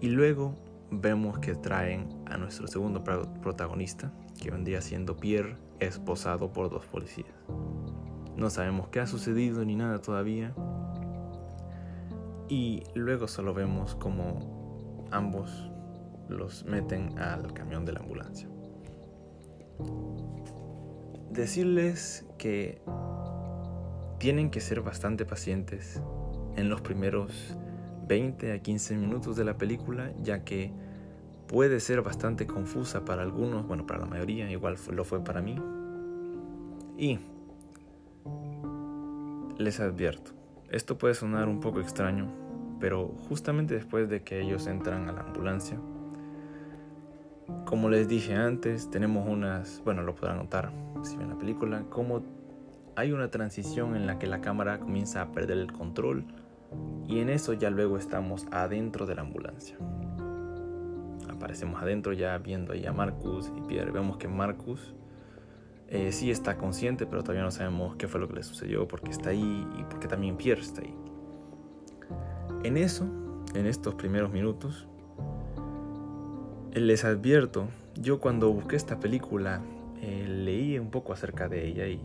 Y 0.00 0.08
luego 0.08 0.54
vemos 0.90 1.38
que 1.38 1.54
traen 1.54 2.08
a 2.26 2.36
nuestro 2.36 2.66
segundo 2.66 3.02
protagonista, 3.04 4.12
que 4.40 4.50
vendría 4.50 4.80
siendo 4.80 5.16
Pierre, 5.16 5.56
esposado 5.80 6.52
por 6.52 6.70
dos 6.70 6.86
policías. 6.86 7.34
No 8.36 8.50
sabemos 8.50 8.88
qué 8.88 9.00
ha 9.00 9.06
sucedido 9.06 9.64
ni 9.64 9.74
nada 9.74 10.00
todavía. 10.00 10.54
Y 12.48 12.84
luego 12.94 13.28
solo 13.28 13.52
vemos 13.52 13.94
como 13.96 15.06
ambos 15.10 15.70
los 16.28 16.64
meten 16.64 17.18
al 17.18 17.52
camión 17.52 17.84
de 17.84 17.92
la 17.92 18.00
ambulancia. 18.00 18.48
Decirles 21.30 22.26
que 22.38 22.80
tienen 24.18 24.50
que 24.50 24.60
ser 24.60 24.82
bastante 24.82 25.24
pacientes 25.24 26.02
en 26.56 26.68
los 26.68 26.80
primeros 26.80 27.56
20 28.08 28.52
a 28.52 28.58
15 28.60 28.96
minutos 28.96 29.36
de 29.36 29.44
la 29.44 29.58
película, 29.58 30.12
ya 30.22 30.42
que 30.44 30.72
puede 31.46 31.80
ser 31.80 32.02
bastante 32.02 32.46
confusa 32.46 33.04
para 33.04 33.22
algunos, 33.22 33.66
bueno, 33.66 33.86
para 33.86 34.00
la 34.00 34.06
mayoría, 34.06 34.50
igual 34.50 34.76
lo 34.90 35.04
fue 35.04 35.22
para 35.22 35.40
mí. 35.40 35.56
Y 36.96 37.18
les 39.58 39.80
advierto, 39.80 40.32
esto 40.70 40.98
puede 40.98 41.14
sonar 41.14 41.48
un 41.48 41.60
poco 41.60 41.80
extraño, 41.80 42.28
pero 42.80 43.08
justamente 43.28 43.74
después 43.74 44.08
de 44.08 44.22
que 44.22 44.40
ellos 44.40 44.66
entran 44.66 45.08
a 45.08 45.12
la 45.12 45.20
ambulancia, 45.20 45.78
como 47.64 47.88
les 47.88 48.08
dije 48.08 48.34
antes, 48.34 48.90
tenemos 48.90 49.28
unas, 49.28 49.82
bueno, 49.84 50.02
lo 50.02 50.14
podrán 50.14 50.38
notar 50.38 50.70
si 51.02 51.16
ven 51.16 51.30
la 51.30 51.38
película, 51.38 51.84
como 51.88 52.22
hay 52.96 53.12
una 53.12 53.30
transición 53.30 53.94
en 53.94 54.06
la 54.06 54.18
que 54.18 54.26
la 54.26 54.40
cámara 54.40 54.80
comienza 54.80 55.22
a 55.22 55.32
perder 55.32 55.58
el 55.58 55.72
control 55.72 56.24
y 57.06 57.20
en 57.20 57.30
eso 57.30 57.52
ya 57.52 57.70
luego 57.70 57.96
estamos 57.96 58.46
adentro 58.50 59.06
de 59.06 59.14
la 59.14 59.22
ambulancia. 59.22 59.76
Aparecemos 61.28 61.82
adentro 61.82 62.12
ya 62.12 62.36
viendo 62.38 62.72
ahí 62.72 62.84
a 62.84 62.92
Marcus 62.92 63.50
y 63.56 63.60
Pierre. 63.62 63.90
Vemos 63.90 64.18
que 64.18 64.28
Marcus 64.28 64.94
eh, 65.88 66.12
sí 66.12 66.30
está 66.30 66.58
consciente, 66.58 67.06
pero 67.06 67.22
todavía 67.22 67.44
no 67.44 67.50
sabemos 67.50 67.96
qué 67.96 68.08
fue 68.08 68.20
lo 68.20 68.28
que 68.28 68.34
le 68.34 68.42
sucedió, 68.42 68.86
porque 68.86 69.10
está 69.10 69.30
ahí 69.30 69.66
y 69.78 69.84
porque 69.84 70.06
también 70.06 70.36
Pierre 70.36 70.60
está 70.60 70.82
ahí. 70.82 70.94
En 72.64 72.76
eso, 72.76 73.06
en 73.54 73.66
estos 73.66 73.94
primeros 73.94 74.30
minutos, 74.30 74.86
les 76.74 77.04
advierto, 77.04 77.68
yo 77.94 78.20
cuando 78.20 78.52
busqué 78.52 78.76
esta 78.76 79.00
película 79.00 79.62
eh, 80.02 80.26
leí 80.28 80.78
un 80.78 80.90
poco 80.90 81.12
acerca 81.12 81.48
de 81.48 81.66
ella 81.66 81.86
y 81.86 82.00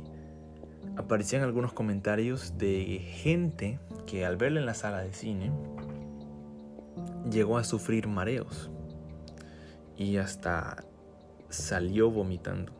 aparecían 0.96 1.42
algunos 1.44 1.74
comentarios 1.74 2.58
de 2.58 3.00
gente 3.00 3.80
que 4.06 4.26
al 4.26 4.38
verla 4.38 4.60
en 4.60 4.66
la 4.66 4.74
sala 4.74 5.02
de 5.02 5.14
cine 5.14 5.52
llegó 7.30 7.58
a 7.58 7.64
sufrir 7.64 8.08
mareos 8.08 8.70
y 9.98 10.18
hasta 10.18 10.84
salió 11.50 12.10
vomitando. 12.10 12.72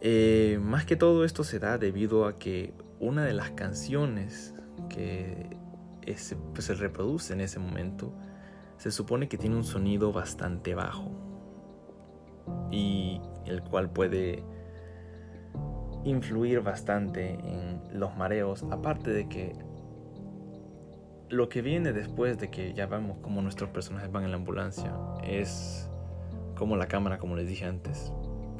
Eh, 0.00 0.58
más 0.60 0.84
que 0.84 0.96
todo 0.96 1.24
esto 1.24 1.44
se 1.44 1.58
da 1.58 1.78
debido 1.78 2.26
a 2.26 2.38
que 2.38 2.74
una 2.98 3.24
de 3.24 3.32
las 3.32 3.50
canciones 3.50 4.54
que 4.88 5.56
pues, 6.52 6.64
se 6.64 6.74
reproduce 6.74 7.32
en 7.32 7.40
ese 7.40 7.58
momento 7.58 8.12
se 8.76 8.90
supone 8.90 9.28
que 9.28 9.38
tiene 9.38 9.56
un 9.56 9.64
sonido 9.64 10.12
bastante 10.12 10.74
bajo 10.74 11.10
y 12.70 13.20
el 13.46 13.62
cual 13.62 13.90
puede 13.90 14.42
influir 16.04 16.60
bastante 16.60 17.34
en 17.34 17.80
los 17.92 18.16
mareos, 18.16 18.64
aparte 18.70 19.10
de 19.10 19.28
que 19.28 19.52
lo 21.28 21.48
que 21.48 21.62
viene 21.62 21.92
después 21.92 22.38
de 22.38 22.50
que 22.50 22.74
ya 22.74 22.86
vemos 22.86 23.18
como 23.18 23.40
nuestros 23.40 23.70
personajes 23.70 24.12
van 24.12 24.24
en 24.24 24.30
la 24.30 24.36
ambulancia 24.36 24.92
es 25.24 25.88
como 26.56 26.76
la 26.76 26.86
cámara, 26.86 27.18
como 27.18 27.36
les 27.36 27.48
dije 27.48 27.64
antes, 27.64 28.12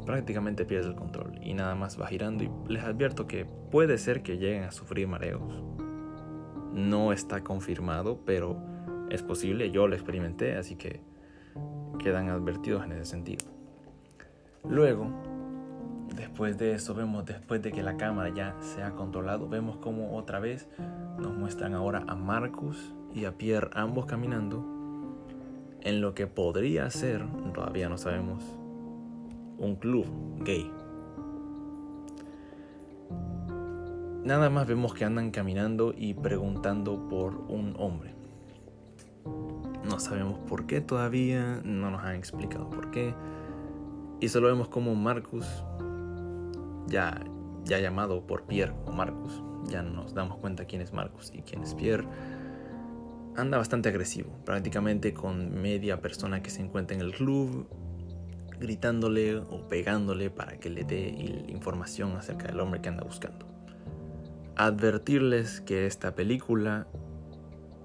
prácticamente 0.07 0.65
pierde 0.65 0.89
el 0.89 0.95
control 0.95 1.39
y 1.43 1.55
nada 1.55 1.75
más 1.75 2.01
va 2.01 2.07
girando 2.07 2.45
y 2.45 2.51
les 2.69 2.83
advierto 2.83 3.27
que 3.27 3.45
puede 3.45 3.99
ser 3.99 4.23
que 4.23 4.39
lleguen 4.39 4.65
a 4.65 4.73
sufrir 4.73 5.07
mareos. 5.07 5.43
No 6.73 7.13
está 7.13 7.45
confirmado, 7.45 8.21
pero 8.25 8.57
es 9.11 9.23
posible, 9.23 9.71
yo 9.71 9.87
lo 9.87 9.95
experimenté, 9.95 10.57
así 10.57 10.77
que 10.77 11.03
quedan 11.99 12.31
advertidos 12.31 12.85
en 12.85 12.93
ese 12.93 13.05
sentido. 13.05 13.47
Luego, 14.65 15.11
Después 16.17 16.59
de 16.59 16.73
eso 16.73 16.95
vemos, 16.95 17.25
después 17.25 17.63
de 17.63 17.73
que 17.73 17.83
la 17.83 17.97
cámara 17.97 18.29
ya 18.29 18.55
se 18.61 18.83
ha 18.83 18.93
controlado, 18.93 19.49
vemos 19.49 19.79
como 19.79 20.17
otra 20.17 20.41
vez 20.41 20.69
nos 21.19 21.35
muestran 21.35 21.75
ahora 21.75 22.05
a 22.07 22.15
Marcus 22.15 22.93
y 23.15 23.25
a 23.25 23.39
Pierre 23.39 23.71
ambos 23.75 24.07
caminando 24.07 24.65
en 25.81 26.01
lo 26.01 26.15
que 26.15 26.27
podría 26.27 26.89
ser, 26.91 27.25
todavía 27.55 27.89
no 27.89 27.99
sabemos, 27.99 28.45
un 29.59 29.77
club 29.77 30.07
gay. 30.45 30.71
Nada 34.25 34.51
más 34.51 34.69
vemos 34.69 34.95
que 34.95 35.05
andan 35.05 35.33
caminando 35.33 35.93
y 35.97 36.15
preguntando 36.15 37.09
por 37.09 37.35
un 37.49 37.75
hombre. 37.79 38.15
No 39.85 39.99
sabemos 39.99 40.39
por 40.49 40.67
qué 40.67 40.81
todavía, 40.81 41.61
no 41.65 41.91
nos 41.91 42.05
han 42.05 42.15
explicado 42.15 42.71
por 42.71 42.93
qué. 42.93 43.15
Y 44.21 44.29
solo 44.29 44.47
vemos 44.47 44.69
como 44.69 44.95
Marcus 44.95 45.65
ya, 46.93 47.25
ya 47.65 47.81
llamado 47.81 48.25
por 48.27 48.45
Pierre 48.45 48.75
o 48.87 48.93
Marcus, 48.93 49.43
ya 49.65 49.83
nos 49.83 50.15
damos 50.15 50.39
cuenta 50.39 50.67
quién 50.67 50.83
es 50.83 50.93
Marcus 50.93 51.33
y 51.35 51.43
quién 51.43 51.63
es 51.63 51.75
Pierre, 51.75 52.07
anda 53.35 53.57
bastante 53.59 53.89
agresivo, 53.89 54.31
prácticamente 54.45 55.15
con 55.15 55.61
media 55.61 56.01
persona 56.01 56.43
que 56.43 56.51
se 56.51 56.61
encuentra 56.61 56.95
en 56.95 57.03
el 57.03 57.13
club, 57.13 57.67
gritándole 58.61 59.39
o 59.39 59.67
pegándole 59.69 60.31
para 60.31 60.59
que 60.59 60.71
le 60.71 60.85
dé 60.85 61.09
información 61.49 62.17
acerca 62.17 62.47
del 62.47 62.61
hombre 62.61 62.81
que 62.81 62.91
anda 62.91 63.03
buscando. 63.03 63.47
Advertirles 64.55 65.63
que 65.63 65.87
esta 65.87 66.15
película 66.15 66.87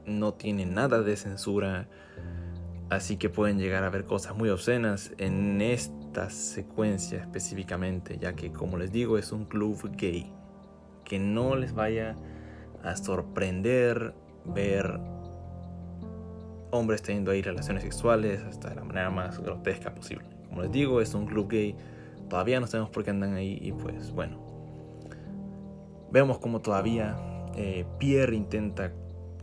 no 0.05 0.33
tiene 0.33 0.65
nada 0.65 1.01
de 1.01 1.15
censura, 1.15 1.87
así 2.89 3.15
que 3.15 3.29
pueden 3.29 3.57
llegar 3.57 3.85
a 3.85 3.89
ver 3.89 4.03
cosas 4.03 4.35
muy 4.35 4.49
obscenas 4.49 5.13
en 5.17 5.61
este 5.61 5.96
secuencia 6.29 7.19
específicamente, 7.19 8.17
ya 8.17 8.33
que 8.33 8.51
como 8.51 8.77
les 8.77 8.91
digo 8.91 9.17
es 9.17 9.31
un 9.31 9.45
club 9.45 9.91
gay. 9.95 10.31
Que 11.03 11.19
no 11.19 11.55
les 11.55 11.73
vaya 11.73 12.17
a 12.83 12.95
sorprender 12.95 14.13
ver 14.45 14.99
hombres 16.71 17.01
teniendo 17.01 17.31
ahí 17.31 17.41
relaciones 17.41 17.83
sexuales 17.83 18.41
hasta 18.43 18.69
de 18.69 18.75
la 18.75 18.83
manera 18.83 19.09
más 19.09 19.39
grotesca 19.39 19.93
posible. 19.93 20.27
Como 20.49 20.63
les 20.63 20.71
digo, 20.71 21.01
es 21.01 21.13
un 21.13 21.25
club 21.25 21.49
gay. 21.49 21.75
Todavía 22.29 22.59
no 22.59 22.67
sabemos 22.67 22.89
por 22.91 23.03
qué 23.03 23.11
andan 23.11 23.35
ahí 23.35 23.57
y 23.61 23.71
pues 23.71 24.11
bueno. 24.11 24.39
Vemos 26.11 26.39
como 26.39 26.61
todavía 26.61 27.17
eh, 27.55 27.85
Pierre 27.99 28.35
intenta 28.35 28.91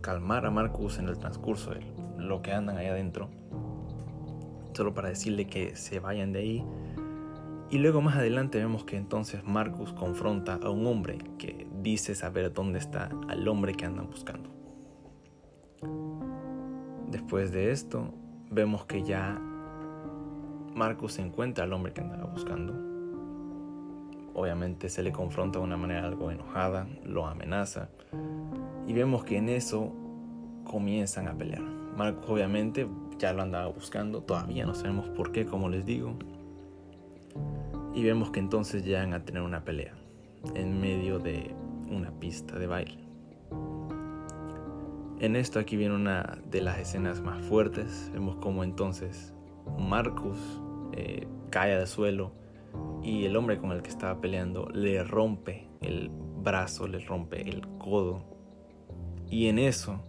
calmar 0.00 0.44
a 0.46 0.50
Marcus 0.50 0.98
en 0.98 1.08
el 1.08 1.18
transcurso 1.18 1.70
de 1.70 1.80
lo 2.18 2.42
que 2.42 2.52
andan 2.52 2.76
ahí 2.76 2.86
adentro 2.86 3.30
solo 4.74 4.94
para 4.94 5.08
decirle 5.08 5.46
que 5.46 5.76
se 5.76 6.00
vayan 6.00 6.32
de 6.32 6.38
ahí. 6.38 6.64
Y 7.70 7.78
luego 7.78 8.00
más 8.00 8.16
adelante 8.16 8.58
vemos 8.58 8.84
que 8.84 8.96
entonces 8.96 9.42
Marcus 9.44 9.92
confronta 9.92 10.58
a 10.62 10.70
un 10.70 10.86
hombre 10.86 11.18
que 11.38 11.66
dice 11.82 12.14
saber 12.14 12.52
dónde 12.52 12.78
está 12.78 13.10
al 13.28 13.48
hombre 13.48 13.74
que 13.74 13.84
andan 13.84 14.06
buscando. 14.08 14.50
Después 17.10 17.52
de 17.52 17.70
esto, 17.70 18.12
vemos 18.50 18.84
que 18.86 19.02
ya 19.02 19.40
Marcus 20.74 21.18
encuentra 21.18 21.64
al 21.64 21.72
hombre 21.72 21.92
que 21.92 22.00
andaba 22.00 22.24
buscando. 22.24 22.74
Obviamente 24.34 24.88
se 24.88 25.02
le 25.02 25.12
confronta 25.12 25.58
de 25.58 25.64
una 25.64 25.76
manera 25.76 26.04
algo 26.04 26.30
enojada, 26.30 26.88
lo 27.04 27.26
amenaza. 27.26 27.88
Y 28.86 28.92
vemos 28.92 29.24
que 29.24 29.38
en 29.38 29.48
eso 29.48 29.92
comienzan 30.64 31.28
a 31.28 31.34
pelear. 31.34 31.62
Marcus 31.96 32.28
obviamente 32.28 32.88
ya 33.18 33.32
lo 33.32 33.42
andaba 33.42 33.66
buscando, 33.68 34.22
todavía 34.22 34.66
no 34.66 34.74
sabemos 34.74 35.08
por 35.10 35.32
qué, 35.32 35.46
como 35.46 35.68
les 35.68 35.84
digo. 35.84 36.16
Y 37.94 38.02
vemos 38.02 38.30
que 38.30 38.40
entonces 38.40 38.84
llegan 38.84 39.14
a 39.14 39.24
tener 39.24 39.42
una 39.42 39.64
pelea 39.64 39.94
en 40.54 40.80
medio 40.80 41.18
de 41.18 41.54
una 41.88 42.10
pista 42.18 42.58
de 42.58 42.66
baile. 42.66 42.98
En 45.20 45.36
esto 45.36 45.58
aquí 45.58 45.76
viene 45.76 45.94
una 45.94 46.38
de 46.50 46.60
las 46.60 46.78
escenas 46.78 47.20
más 47.22 47.42
fuertes. 47.46 48.10
Vemos 48.12 48.36
como 48.36 48.64
entonces 48.64 49.32
Marcus 49.78 50.38
eh, 50.92 51.26
cae 51.50 51.74
al 51.74 51.86
suelo 51.86 52.32
y 53.02 53.24
el 53.24 53.36
hombre 53.36 53.58
con 53.58 53.72
el 53.72 53.82
que 53.82 53.90
estaba 53.90 54.20
peleando 54.20 54.68
le 54.70 55.04
rompe 55.04 55.68
el 55.80 56.10
brazo, 56.10 56.88
le 56.88 56.98
rompe 56.98 57.48
el 57.48 57.66
codo. 57.78 58.24
Y 59.30 59.46
en 59.46 59.58
eso 59.58 60.02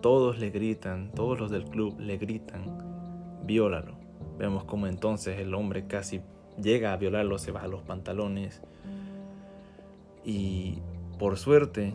todos 0.00 0.38
le 0.38 0.50
gritan, 0.50 1.12
todos 1.12 1.38
los 1.38 1.50
del 1.50 1.64
club 1.64 1.98
le 1.98 2.16
gritan, 2.16 3.42
viólalo. 3.44 3.98
Vemos 4.38 4.64
como 4.64 4.86
entonces 4.86 5.38
el 5.38 5.54
hombre 5.54 5.86
casi 5.86 6.22
llega 6.60 6.92
a 6.92 6.96
violarlo, 6.96 7.38
se 7.38 7.52
baja 7.52 7.68
los 7.68 7.82
pantalones. 7.82 8.62
Y 10.24 10.78
por 11.18 11.36
suerte, 11.36 11.94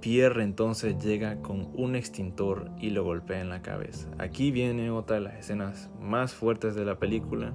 Pierre 0.00 0.42
entonces 0.42 0.98
llega 1.02 1.40
con 1.42 1.70
un 1.74 1.94
extintor 1.94 2.70
y 2.78 2.90
lo 2.90 3.04
golpea 3.04 3.40
en 3.40 3.48
la 3.48 3.62
cabeza. 3.62 4.08
Aquí 4.18 4.50
viene 4.50 4.90
otra 4.90 5.16
de 5.16 5.22
las 5.22 5.34
escenas 5.34 5.90
más 6.00 6.34
fuertes 6.34 6.74
de 6.74 6.84
la 6.84 6.98
película, 6.98 7.52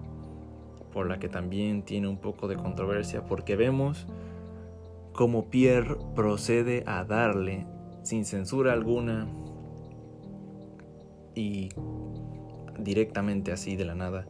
por 0.94 1.08
la 1.08 1.20
que 1.20 1.29
también 1.29 1.84
tiene 1.84 2.08
un 2.08 2.17
poco 2.17 2.48
de 2.48 2.56
controversia, 2.56 3.25
porque 3.25 3.56
vemos 3.56 4.08
como 5.13 5.50
Pierre 5.50 5.98
procede 6.15 6.84
a 6.86 7.03
darle, 7.03 7.65
sin 8.03 8.24
censura 8.24 8.72
alguna, 8.72 9.27
y 11.38 11.70
directamente 12.79 13.51
así 13.51 13.75
de 13.75 13.86
la 13.86 13.96
nada, 13.96 14.27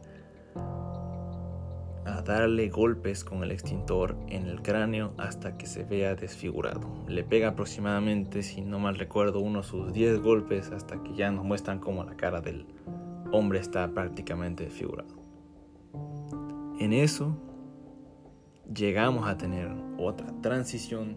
a 2.04 2.22
darle 2.22 2.68
golpes 2.68 3.24
con 3.24 3.42
el 3.42 3.50
extintor 3.50 4.16
en 4.28 4.46
el 4.46 4.62
cráneo 4.62 5.12
hasta 5.18 5.56
que 5.56 5.66
se 5.66 5.84
vea 5.84 6.14
desfigurado. 6.14 7.04
Le 7.06 7.22
pega 7.22 7.48
aproximadamente, 7.48 8.42
si 8.42 8.62
no 8.62 8.78
mal 8.78 8.96
recuerdo, 8.96 9.40
unos 9.40 9.66
sus 9.66 9.92
10 9.92 10.20
golpes 10.20 10.70
hasta 10.70 11.02
que 11.02 11.14
ya 11.14 11.30
nos 11.30 11.44
muestran 11.44 11.80
como 11.80 12.04
la 12.04 12.16
cara 12.16 12.40
del 12.40 12.66
hombre 13.30 13.58
está 13.58 13.88
prácticamente 13.92 14.64
desfigurado. 14.64 15.16
En 16.78 16.92
eso 16.92 17.36
llegamos 18.74 19.26
a 19.28 19.36
tener 19.36 19.70
otra 19.98 20.28
transición 20.40 21.16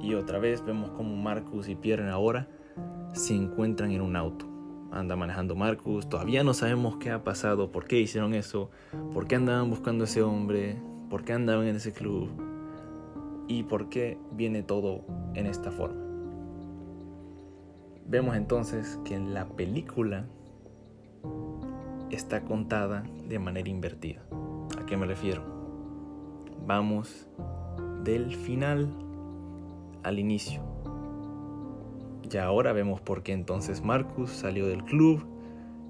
y 0.00 0.14
otra 0.14 0.38
vez 0.38 0.64
vemos 0.64 0.90
como 0.90 1.14
Marcus 1.16 1.68
y 1.68 1.74
Pierre 1.74 2.08
ahora 2.08 2.48
se 3.12 3.34
encuentran 3.34 3.90
en 3.90 4.00
un 4.00 4.16
auto 4.16 4.47
anda 4.90 5.16
manejando 5.16 5.54
Marcus. 5.54 6.08
Todavía 6.08 6.44
no 6.44 6.54
sabemos 6.54 6.96
qué 6.96 7.10
ha 7.10 7.24
pasado, 7.24 7.70
por 7.70 7.86
qué 7.86 7.98
hicieron 8.00 8.34
eso, 8.34 8.70
por 9.12 9.26
qué 9.26 9.36
andaban 9.36 9.70
buscando 9.70 10.04
ese 10.04 10.22
hombre, 10.22 10.76
por 11.10 11.24
qué 11.24 11.32
andaban 11.32 11.66
en 11.66 11.76
ese 11.76 11.92
club 11.92 12.28
y 13.48 13.62
por 13.64 13.88
qué 13.88 14.18
viene 14.32 14.62
todo 14.62 15.04
en 15.34 15.46
esta 15.46 15.70
forma. 15.70 16.02
Vemos 18.06 18.36
entonces 18.36 18.98
que 19.04 19.14
en 19.14 19.34
la 19.34 19.48
película 19.48 20.26
está 22.10 22.42
contada 22.44 23.04
de 23.28 23.38
manera 23.38 23.68
invertida. 23.68 24.22
¿A 24.80 24.86
qué 24.86 24.96
me 24.96 25.06
refiero? 25.06 25.42
Vamos 26.66 27.28
del 28.04 28.34
final 28.34 28.88
al 30.02 30.18
inicio. 30.18 30.77
Ya 32.28 32.44
ahora 32.44 32.74
vemos 32.74 33.00
por 33.00 33.22
qué 33.22 33.32
entonces 33.32 33.82
Marcus 33.82 34.30
salió 34.30 34.66
del 34.66 34.84
club 34.84 35.26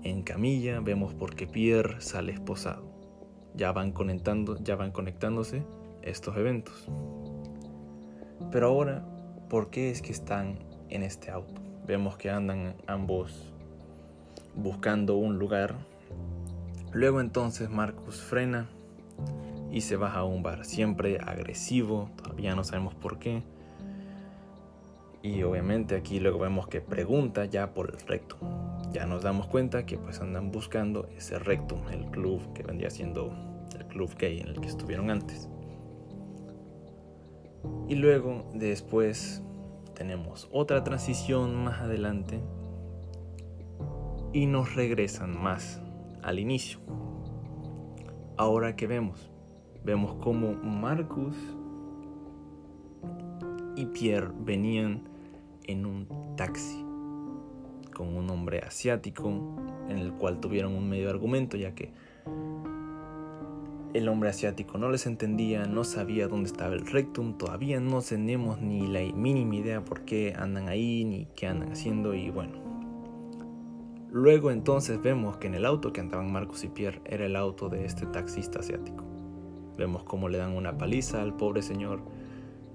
en 0.05 0.22
camilla, 0.22 0.79
vemos 0.79 1.12
por 1.12 1.35
qué 1.35 1.48
Pierre 1.48 2.01
sale 2.01 2.33
esposado. 2.33 2.85
Ya 3.55 3.72
van 3.72 3.90
conectando, 3.90 4.57
ya 4.62 4.77
van 4.77 4.92
conectándose 4.92 5.64
estos 6.03 6.37
eventos. 6.37 6.88
Pero 8.53 8.68
ahora, 8.68 9.05
¿por 9.51 9.70
qué 9.70 9.90
es 9.90 10.01
que 10.01 10.12
están 10.12 10.61
en 10.90 11.03
este 11.03 11.33
auto? 11.33 11.61
Vemos 11.87 12.16
que 12.16 12.31
andan 12.31 12.77
ambos 12.87 13.53
buscando 14.55 15.16
un 15.16 15.38
lugar. 15.38 15.74
Luego 16.92 17.20
entonces 17.20 17.68
Marcus 17.68 18.20
frena 18.20 18.68
y 19.72 19.81
se 19.81 19.96
baja 19.96 20.20
a 20.20 20.24
un 20.24 20.44
bar, 20.44 20.64
siempre 20.64 21.18
agresivo, 21.18 22.11
todavía 22.16 22.55
no 22.55 22.62
sabemos 22.62 22.94
por 22.94 23.18
qué. 23.18 23.42
Y 25.28 25.42
obviamente 25.42 25.94
aquí 25.94 26.20
luego 26.20 26.38
vemos 26.38 26.68
que 26.68 26.80
pregunta 26.80 27.44
ya 27.44 27.74
por 27.74 27.90
el 27.90 28.00
rectum. 28.00 28.38
Ya 28.92 29.04
nos 29.04 29.22
damos 29.22 29.46
cuenta 29.46 29.84
que 29.84 29.98
pues 29.98 30.22
andan 30.22 30.50
buscando 30.50 31.06
ese 31.14 31.38
rectum, 31.38 31.86
el 31.90 32.06
club 32.06 32.54
que 32.54 32.62
vendría 32.62 32.88
siendo 32.88 33.34
el 33.78 33.86
club 33.88 34.10
gay 34.18 34.40
en 34.40 34.48
el 34.48 34.58
que 34.58 34.68
estuvieron 34.68 35.10
antes. 35.10 35.50
Y 37.88 37.96
luego 37.96 38.50
después 38.54 39.42
tenemos 39.94 40.48
otra 40.50 40.82
transición 40.82 41.54
más 41.62 41.82
adelante 41.82 42.40
y 44.32 44.46
nos 44.46 44.74
regresan 44.74 45.38
más 45.38 45.82
al 46.22 46.38
inicio. 46.38 46.80
Ahora 48.38 48.76
que 48.76 48.86
vemos, 48.86 49.30
vemos 49.84 50.14
como 50.14 50.54
Marcus 50.54 51.36
y 53.76 53.84
Pierre 53.84 54.32
venían 54.40 55.17
en 55.68 55.87
un 55.87 56.09
taxi 56.37 56.85
con 57.94 58.16
un 58.16 58.31
hombre 58.31 58.61
asiático 58.61 59.28
en 59.88 59.98
el 59.98 60.12
cual 60.12 60.40
tuvieron 60.40 60.74
un 60.74 60.88
medio 60.88 61.11
argumento 61.11 61.57
ya 61.57 61.74
que 61.74 61.92
el 63.94 64.09
hombre 64.09 64.28
asiático 64.28 64.78
no 64.78 64.90
les 64.90 65.07
entendía, 65.07 65.64
no 65.64 65.83
sabía 65.83 66.28
dónde 66.28 66.50
estaba 66.50 66.74
el 66.74 66.87
rectum, 66.87 67.38
todavía 67.38 67.81
no 67.81 68.02
tenemos 68.02 68.61
ni 68.61 68.87
la 68.87 69.00
mínima 69.14 69.57
idea 69.57 69.85
por 69.85 70.04
qué 70.04 70.35
andan 70.37 70.68
ahí 70.68 71.04
ni 71.04 71.26
qué 71.35 71.46
andan 71.46 71.72
haciendo 71.72 72.14
y 72.14 72.31
bueno. 72.31 72.59
Luego 74.11 74.50
entonces 74.50 75.00
vemos 75.02 75.38
que 75.38 75.48
en 75.48 75.54
el 75.54 75.66
auto 75.66 75.92
que 75.92 76.00
andaban 76.00 76.31
Marcos 76.31 76.64
y 76.64 76.68
Pierre 76.68 77.00
era 77.04 77.26
el 77.26 77.37
auto 77.37 77.68
de 77.68 77.85
este 77.85 78.07
taxista 78.07 78.61
asiático. 78.61 79.04
Vemos 79.76 80.04
cómo 80.04 80.28
le 80.28 80.38
dan 80.38 80.54
una 80.54 80.76
paliza 80.76 81.22
al 81.22 81.37
pobre 81.37 81.62
señor 81.62 82.02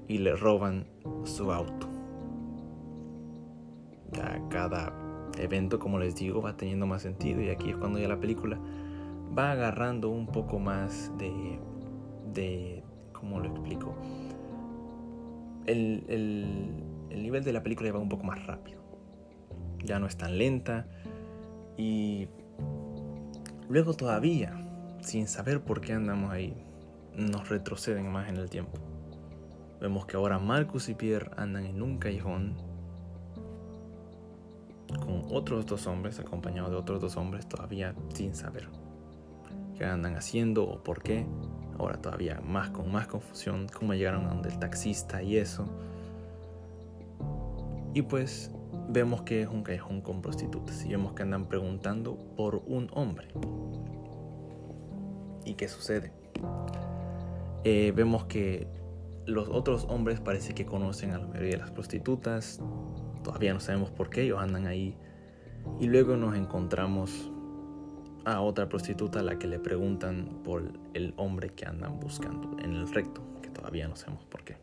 y 0.07 0.19
le 0.19 0.35
roban 0.35 0.85
su 1.23 1.51
auto. 1.51 1.92
Ya 4.13 4.41
cada 4.49 4.93
evento, 5.37 5.79
como 5.79 5.99
les 5.99 6.15
digo, 6.15 6.41
va 6.41 6.55
teniendo 6.55 6.85
más 6.85 7.01
sentido 7.01 7.41
y 7.41 7.49
aquí 7.49 7.71
es 7.71 7.77
cuando 7.77 7.99
ya 7.99 8.07
la 8.07 8.19
película 8.19 8.59
va 9.37 9.51
agarrando 9.51 10.09
un 10.09 10.27
poco 10.27 10.59
más 10.59 11.11
de, 11.17 11.59
de 12.33 12.83
¿cómo 13.11 13.39
lo 13.39 13.49
explico? 13.49 13.95
El, 15.65 16.03
el, 16.07 16.83
el 17.09 17.23
nivel 17.23 17.43
de 17.43 17.53
la 17.53 17.63
película 17.63 17.91
va 17.91 17.99
un 17.99 18.09
poco 18.09 18.23
más 18.23 18.45
rápido. 18.45 18.81
Ya 19.83 19.99
no 19.99 20.07
es 20.07 20.17
tan 20.17 20.37
lenta 20.37 20.87
y 21.77 22.27
luego 23.69 23.93
todavía, 23.93 24.53
sin 25.01 25.27
saber 25.27 25.61
por 25.61 25.81
qué 25.81 25.93
andamos 25.93 26.31
ahí, 26.31 26.53
nos 27.15 27.49
retroceden 27.49 28.11
más 28.11 28.29
en 28.29 28.37
el 28.37 28.49
tiempo. 28.49 28.73
Vemos 29.81 30.05
que 30.05 30.15
ahora 30.15 30.39
Marcus 30.39 30.89
y 30.89 30.95
Pierre 30.95 31.31
andan 31.35 31.65
en 31.65 31.81
un 31.81 31.97
callejón 31.97 32.55
con 34.97 35.23
otros 35.31 35.65
dos 35.65 35.87
hombres, 35.87 36.19
acompañados 36.19 36.71
de 36.71 36.77
otros 36.77 37.01
dos 37.01 37.17
hombres, 37.17 37.47
todavía 37.47 37.95
sin 38.13 38.35
saber 38.35 38.69
qué 39.77 39.85
andan 39.85 40.15
haciendo 40.15 40.63
o 40.63 40.83
por 40.83 41.01
qué. 41.01 41.25
Ahora 41.79 42.01
todavía 42.01 42.39
más 42.41 42.69
con 42.69 42.91
más 42.91 43.07
confusión, 43.07 43.67
cómo 43.67 43.93
llegaron 43.93 44.25
a 44.25 44.29
donde 44.29 44.49
el 44.49 44.59
taxista 44.59 45.23
y 45.23 45.37
eso. 45.37 45.65
Y 47.93 48.03
pues 48.03 48.51
vemos 48.89 49.21
que 49.23 49.41
es 49.41 49.47
un 49.47 49.63
callejón 49.63 50.01
con 50.01 50.21
prostitutas 50.21 50.83
y 50.85 50.89
vemos 50.89 51.13
que 51.13 51.23
andan 51.23 51.47
preguntando 51.47 52.15
por 52.35 52.63
un 52.67 52.89
hombre. 52.93 53.27
¿Y 55.45 55.55
qué 55.55 55.67
sucede? 55.67 56.11
Eh, 57.63 57.93
vemos 57.95 58.25
que 58.25 58.67
los 59.25 59.47
otros 59.49 59.85
hombres 59.89 60.19
parece 60.19 60.53
que 60.53 60.65
conocen 60.65 61.11
a 61.11 61.17
la 61.17 61.27
mayoría 61.27 61.51
de 61.51 61.57
las 61.57 61.71
prostitutas. 61.71 62.59
Todavía 63.23 63.53
no 63.53 63.59
sabemos 63.59 63.89
por 63.89 64.09
qué 64.09 64.23
ellos 64.23 64.39
andan 64.41 64.67
ahí. 64.67 64.95
Y 65.79 65.87
luego 65.87 66.17
nos 66.17 66.35
encontramos 66.35 67.31
a 68.25 68.41
otra 68.41 68.69
prostituta 68.69 69.19
a 69.19 69.23
la 69.23 69.37
que 69.37 69.47
le 69.47 69.59
preguntan 69.59 70.41
por 70.43 70.63
el 70.93 71.13
hombre 71.17 71.49
que 71.49 71.65
andan 71.65 71.99
buscando 71.99 72.57
en 72.59 72.73
el 72.73 72.93
recto, 72.93 73.21
que 73.41 73.49
todavía 73.49 73.87
no 73.87 73.95
sabemos 73.95 74.25
por 74.25 74.43
qué. 74.43 74.57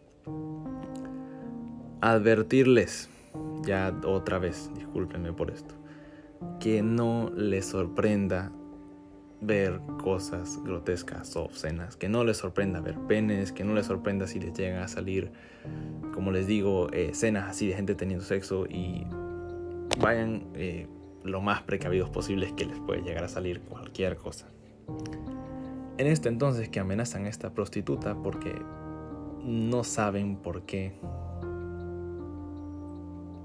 Advertirles, 2.01 3.11
ya 3.65 3.95
otra 4.05 4.39
vez, 4.39 4.71
discúlpenme 4.75 5.33
por 5.33 5.51
esto, 5.51 5.75
que 6.59 6.83
no 6.83 7.31
les 7.35 7.67
sorprenda 7.67 8.53
ver 9.41 9.81
cosas 10.03 10.63
grotescas 10.63 11.35
o 11.37 11.45
obscenas, 11.45 11.97
que 11.97 12.09
no 12.09 12.25
les 12.25 12.37
sorprenda 12.37 12.81
ver 12.81 12.99
penes, 13.09 13.53
que 13.53 13.65
no 13.65 13.75
les 13.75 13.87
sorprenda 13.87 14.27
si 14.27 14.39
les 14.39 14.53
llegan 14.53 14.83
a 14.83 14.89
salir, 14.89 15.33
como 16.15 16.31
les 16.31 16.47
digo, 16.47 16.93
eh, 16.93 17.11
escenas 17.11 17.49
así 17.49 17.67
de 17.69 17.75
gente 17.75 17.95
teniendo 17.95 18.25
sexo 18.25 18.67
y 18.67 19.07
vayan 19.99 20.45
eh, 20.55 20.87
lo 21.25 21.41
más 21.41 21.63
precavidos 21.63 22.11
posibles 22.11 22.53
que 22.53 22.67
les 22.67 22.79
puede 22.81 23.03
llegar 23.03 23.25
a 23.25 23.29
salir 23.29 23.61
cualquier 23.63 24.17
cosa. 24.17 24.47
En 25.99 26.07
esto 26.07 26.29
entonces 26.29 26.69
que 26.69 26.81
amenazan 26.81 27.27
a 27.27 27.29
esta 27.29 27.53
prostituta 27.53 28.15
porque 28.23 28.55
no 29.45 29.85
saben 29.85 30.37
por 30.37 30.63
qué 30.63 30.95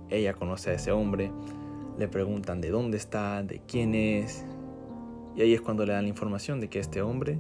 ella 0.10 0.34
conoce 0.34 0.71
a 0.71 0.73
ese 0.73 0.91
hombre, 0.91 1.31
le 1.97 2.08
preguntan 2.08 2.62
de 2.62 2.69
dónde 2.69 2.97
está, 2.97 3.43
de 3.43 3.62
quién 3.67 3.95
es, 3.95 4.45
y 5.36 5.41
ahí 5.41 5.54
es 5.54 5.62
cuando 5.62 5.86
le 5.86 5.93
dan 5.93 6.04
la 6.04 6.10
información 6.10 6.60
de 6.60 6.69
que 6.69 6.80
este 6.80 7.02
hombre 7.02 7.39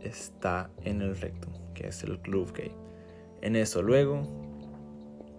está 0.00 0.70
en 0.82 1.02
el 1.02 1.16
recto, 1.16 1.48
que 1.74 1.88
es 1.88 2.02
el 2.02 2.18
club 2.20 2.52
gay. 2.54 2.72
En 3.42 3.56
eso 3.56 3.82
luego 3.82 4.26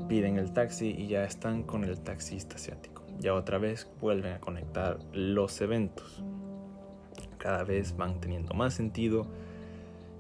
piden 0.08 0.38
el 0.38 0.54
taxi 0.54 0.90
y 0.90 1.08
ya 1.08 1.24
están 1.24 1.64
con 1.64 1.84
el 1.84 2.00
taxista 2.00 2.56
asiático. 2.56 3.04
Ya 3.20 3.34
otra 3.34 3.58
vez 3.58 3.90
vuelven 4.02 4.34
a 4.34 4.40
conectar 4.40 5.00
los 5.14 5.60
eventos. 5.62 6.24
Cada 7.38 7.64
vez 7.64 7.96
van 7.96 8.20
teniendo 8.20 8.54
más 8.54 8.74
sentido 8.74 9.26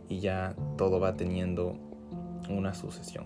y 0.07 0.19
ya 0.19 0.55
todo 0.77 0.99
va 0.99 1.15
teniendo 1.15 1.75
una 2.49 2.73
sucesión. 2.73 3.25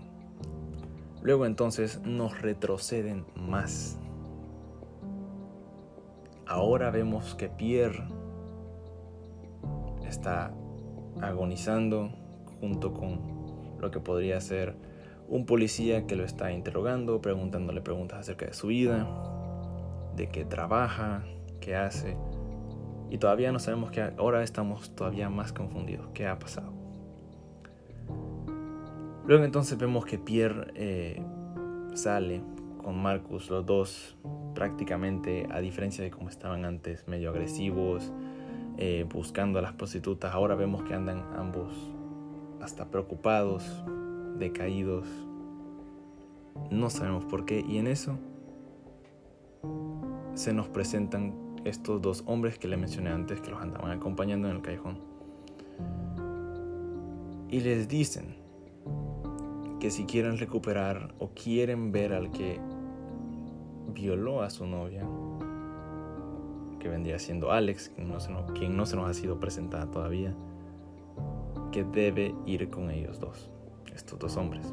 Luego 1.22 1.46
entonces 1.46 2.00
nos 2.02 2.40
retroceden 2.40 3.24
más. 3.36 3.98
Ahora 6.50 6.90
vemos 6.90 7.36
que 7.36 7.48
Pierre 7.48 8.02
está 10.04 10.52
agonizando 11.22 12.10
junto 12.60 12.92
con 12.92 13.76
lo 13.78 13.92
que 13.92 14.00
podría 14.00 14.40
ser 14.40 14.74
un 15.28 15.46
policía 15.46 16.08
que 16.08 16.16
lo 16.16 16.24
está 16.24 16.50
interrogando, 16.50 17.22
preguntándole 17.22 17.82
preguntas 17.82 18.18
acerca 18.18 18.46
de 18.46 18.52
su 18.52 18.66
vida, 18.66 19.06
de 20.16 20.28
qué 20.28 20.44
trabaja, 20.44 21.22
qué 21.60 21.76
hace. 21.76 22.16
Y 23.10 23.18
todavía 23.18 23.52
no 23.52 23.60
sabemos 23.60 23.92
qué, 23.92 24.12
ahora 24.18 24.42
estamos 24.42 24.92
todavía 24.96 25.30
más 25.30 25.52
confundidos. 25.52 26.08
¿Qué 26.14 26.26
ha 26.26 26.36
pasado? 26.40 26.72
Luego 29.24 29.44
entonces 29.44 29.78
vemos 29.78 30.04
que 30.04 30.18
Pierre 30.18 30.72
eh, 30.74 31.22
sale 31.94 32.42
con 32.82 33.00
Marcus, 33.00 33.48
los 33.50 33.64
dos 33.64 34.18
prácticamente, 34.60 35.48
a 35.50 35.60
diferencia 35.60 36.04
de 36.04 36.10
como 36.10 36.28
estaban 36.28 36.66
antes, 36.66 37.08
medio 37.08 37.30
agresivos, 37.30 38.12
eh, 38.76 39.06
buscando 39.10 39.58
a 39.58 39.62
las 39.62 39.72
prostitutas, 39.72 40.34
ahora 40.34 40.54
vemos 40.54 40.82
que 40.82 40.92
andan 40.92 41.24
ambos 41.34 41.72
hasta 42.60 42.90
preocupados, 42.90 43.64
decaídos, 44.38 45.08
no 46.70 46.90
sabemos 46.90 47.24
por 47.24 47.46
qué, 47.46 47.64
y 47.66 47.78
en 47.78 47.86
eso 47.86 48.18
se 50.34 50.52
nos 50.52 50.68
presentan 50.68 51.32
estos 51.64 52.02
dos 52.02 52.22
hombres 52.26 52.58
que 52.58 52.68
le 52.68 52.76
mencioné 52.76 53.08
antes, 53.08 53.40
que 53.40 53.48
los 53.48 53.62
andaban 53.62 53.90
acompañando 53.92 54.50
en 54.50 54.56
el 54.56 54.60
callejón. 54.60 54.98
Y 57.48 57.60
les 57.60 57.88
dicen, 57.88 58.36
que 59.80 59.90
si 59.90 60.04
quieren 60.04 60.36
recuperar 60.36 61.14
o 61.18 61.30
quieren 61.30 61.92
ver 61.92 62.12
al 62.12 62.30
que 62.30 62.60
violó 63.90 64.42
a 64.42 64.50
su 64.50 64.66
novia, 64.66 65.06
que 66.78 66.88
vendría 66.88 67.18
siendo 67.18 67.52
Alex, 67.52 67.90
quien 67.94 68.08
no, 68.76 68.86
se 68.86 68.96
nos, 68.96 69.08
ha 69.08 69.14
sido 69.14 69.38
presentada 69.38 69.90
todavía, 69.90 70.34
que 71.72 71.84
debe 71.84 72.34
ir 72.46 72.68
con 72.70 72.90
ellos 72.90 73.20
dos, 73.20 73.50
estos 73.94 74.18
dos 74.18 74.36
hombres. 74.36 74.72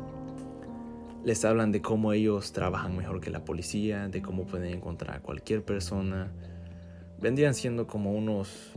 Les 1.24 1.44
hablan 1.44 1.72
de 1.72 1.82
cómo 1.82 2.14
ellos 2.14 2.54
trabajan 2.54 2.96
mejor 2.96 3.20
que 3.20 3.30
la 3.30 3.44
policía, 3.44 4.08
de 4.08 4.22
cómo 4.22 4.46
pueden 4.46 4.74
encontrar 4.74 5.18
a 5.18 5.20
cualquier 5.22 5.64
persona. 5.64 6.32
Vendrían 7.20 7.54
siendo 7.54 7.88
como 7.88 8.14
unos 8.14 8.74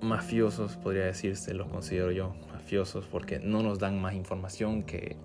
mafiosos, 0.00 0.76
podría 0.76 1.06
decirse, 1.06 1.52
los 1.54 1.68
considero 1.68 2.12
yo, 2.12 2.34
porque 3.10 3.40
no 3.40 3.62
nos 3.62 3.78
dan 3.78 4.00
más 4.00 4.14
información 4.14 4.84
que 4.84 5.16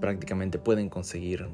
prácticamente 0.00 0.58
pueden 0.58 0.88
conseguir 0.88 1.46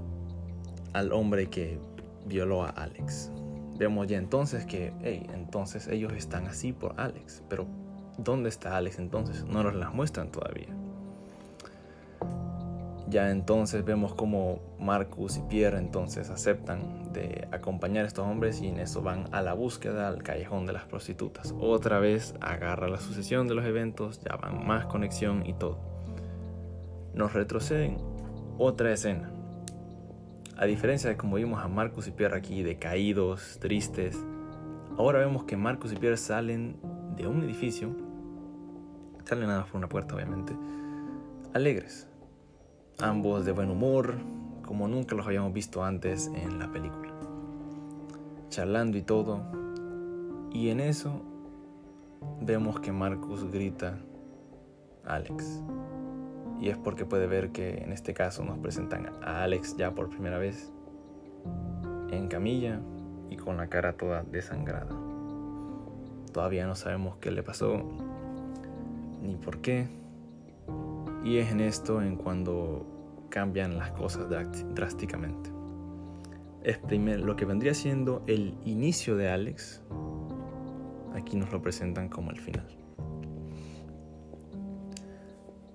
al 0.93 1.13
hombre 1.13 1.49
que 1.49 1.79
violó 2.27 2.65
a 2.65 2.71
Alex. 2.71 3.31
Vemos 3.77 4.07
ya 4.07 4.19
entonces 4.19 4.67
que, 4.67 4.93
hey, 5.03 5.27
entonces 5.33 5.89
ellos 5.89 6.13
están 6.13 6.47
así 6.47 6.73
por 6.73 7.01
Alex, 7.01 7.43
pero 7.49 7.67
¿dónde 8.19 8.49
está 8.49 8.77
Alex 8.77 8.99
entonces? 8.99 9.45
No 9.45 9.63
nos 9.63 9.75
las 9.75 9.95
muestran 9.95 10.31
todavía. 10.31 10.69
Ya 13.09 13.31
entonces 13.31 13.85
vemos 13.85 14.15
como 14.15 14.61
Marcus 14.79 15.37
y 15.37 15.43
Pierre 15.43 15.79
entonces 15.79 16.31
aceptan 16.31 17.13
de 17.13 17.49
acompañar 17.51 18.05
a 18.05 18.07
estos 18.07 18.25
hombres 18.25 18.61
y 18.61 18.69
en 18.69 18.79
eso 18.79 19.03
van 19.03 19.25
a 19.33 19.43
la 19.43 19.53
búsqueda 19.53 20.07
al 20.07 20.23
callejón 20.23 20.65
de 20.65 20.75
las 20.75 20.85
prostitutas. 20.85 21.53
Otra 21.59 21.99
vez 21.99 22.35
agarra 22.41 22.87
la 22.87 22.99
sucesión 22.99 23.49
de 23.49 23.57
los 23.57 23.65
eventos, 23.65 24.21
ya 24.21 24.37
van 24.37 24.65
más 24.65 24.87
conexión 24.87 25.45
y 25.45 25.55
todo. 25.55 25.79
Nos 27.13 27.33
retroceden 27.33 27.97
otra 28.59 28.93
escena. 28.93 29.33
A 30.61 30.67
diferencia 30.67 31.09
de 31.09 31.17
como 31.17 31.37
vimos 31.37 31.65
a 31.65 31.69
Marcus 31.69 32.07
y 32.07 32.11
Pierre 32.11 32.37
aquí 32.37 32.63
decaídos, 32.63 33.57
tristes, 33.61 34.23
ahora 34.99 35.21
vemos 35.21 35.45
que 35.45 35.57
Marcus 35.57 35.91
y 35.91 35.97
Pierre 35.97 36.19
salen 36.19 36.77
de 37.17 37.27
un 37.27 37.43
edificio, 37.43 37.97
salen 39.25 39.47
nada 39.49 39.65
por 39.65 39.77
una 39.77 39.89
puerta 39.89 40.15
obviamente, 40.15 40.55
alegres 41.55 42.07
ambos 42.99 43.47
de 43.47 43.53
buen 43.53 43.71
humor, 43.71 44.17
como 44.63 44.87
nunca 44.87 45.15
los 45.15 45.27
habíamos 45.27 45.55
visto 45.55 45.83
antes 45.83 46.31
en 46.35 46.59
la 46.59 46.71
película. 46.71 47.11
Charlando 48.51 48.99
y 48.99 49.03
todo. 49.03 49.41
Y 50.53 50.69
en 50.69 50.81
eso 50.81 51.23
vemos 52.43 52.81
que 52.81 52.93
Marcus 52.93 53.51
grita 53.51 53.99
Alex. 55.07 55.63
Y 56.61 56.69
es 56.69 56.77
porque 56.77 57.07
puede 57.07 57.27
ver 57.27 57.53
que 57.53 57.79
en 57.79 57.93
este 57.93 58.13
caso 58.13 58.45
nos 58.45 58.59
presentan 58.59 59.09
a 59.23 59.43
Alex 59.43 59.77
ya 59.77 59.95
por 59.95 60.11
primera 60.11 60.39
vez 60.39 60.71
en 62.11 62.29
camilla 62.29 62.81
y 63.31 63.37
con 63.37 63.57
la 63.57 63.69
cara 63.69 63.95
toda 63.95 64.25
desangrada. 64.25 64.95
Todavía 66.33 66.67
no 66.67 66.75
sabemos 66.75 67.17
qué 67.17 67.31
le 67.31 67.43
pasó 67.43 67.83
ni 69.23 69.37
por 69.37 69.59
qué, 69.59 69.89
y 71.25 71.39
es 71.39 71.51
en 71.51 71.61
esto 71.61 72.03
en 72.03 72.17
cuando 72.17 73.27
cambian 73.29 73.77
las 73.77 73.91
cosas 73.93 74.27
drásticamente. 74.75 75.51
Es 76.63 76.79
lo 76.91 77.37
que 77.37 77.45
vendría 77.45 77.75
siendo 77.75 78.23
el 78.27 78.55
inicio 78.65 79.17
de 79.17 79.31
Alex, 79.31 79.83
aquí 81.15 81.37
nos 81.37 81.51
lo 81.53 81.63
presentan 81.63 82.09
como 82.09 82.31
el 82.31 82.39
final. 82.39 82.80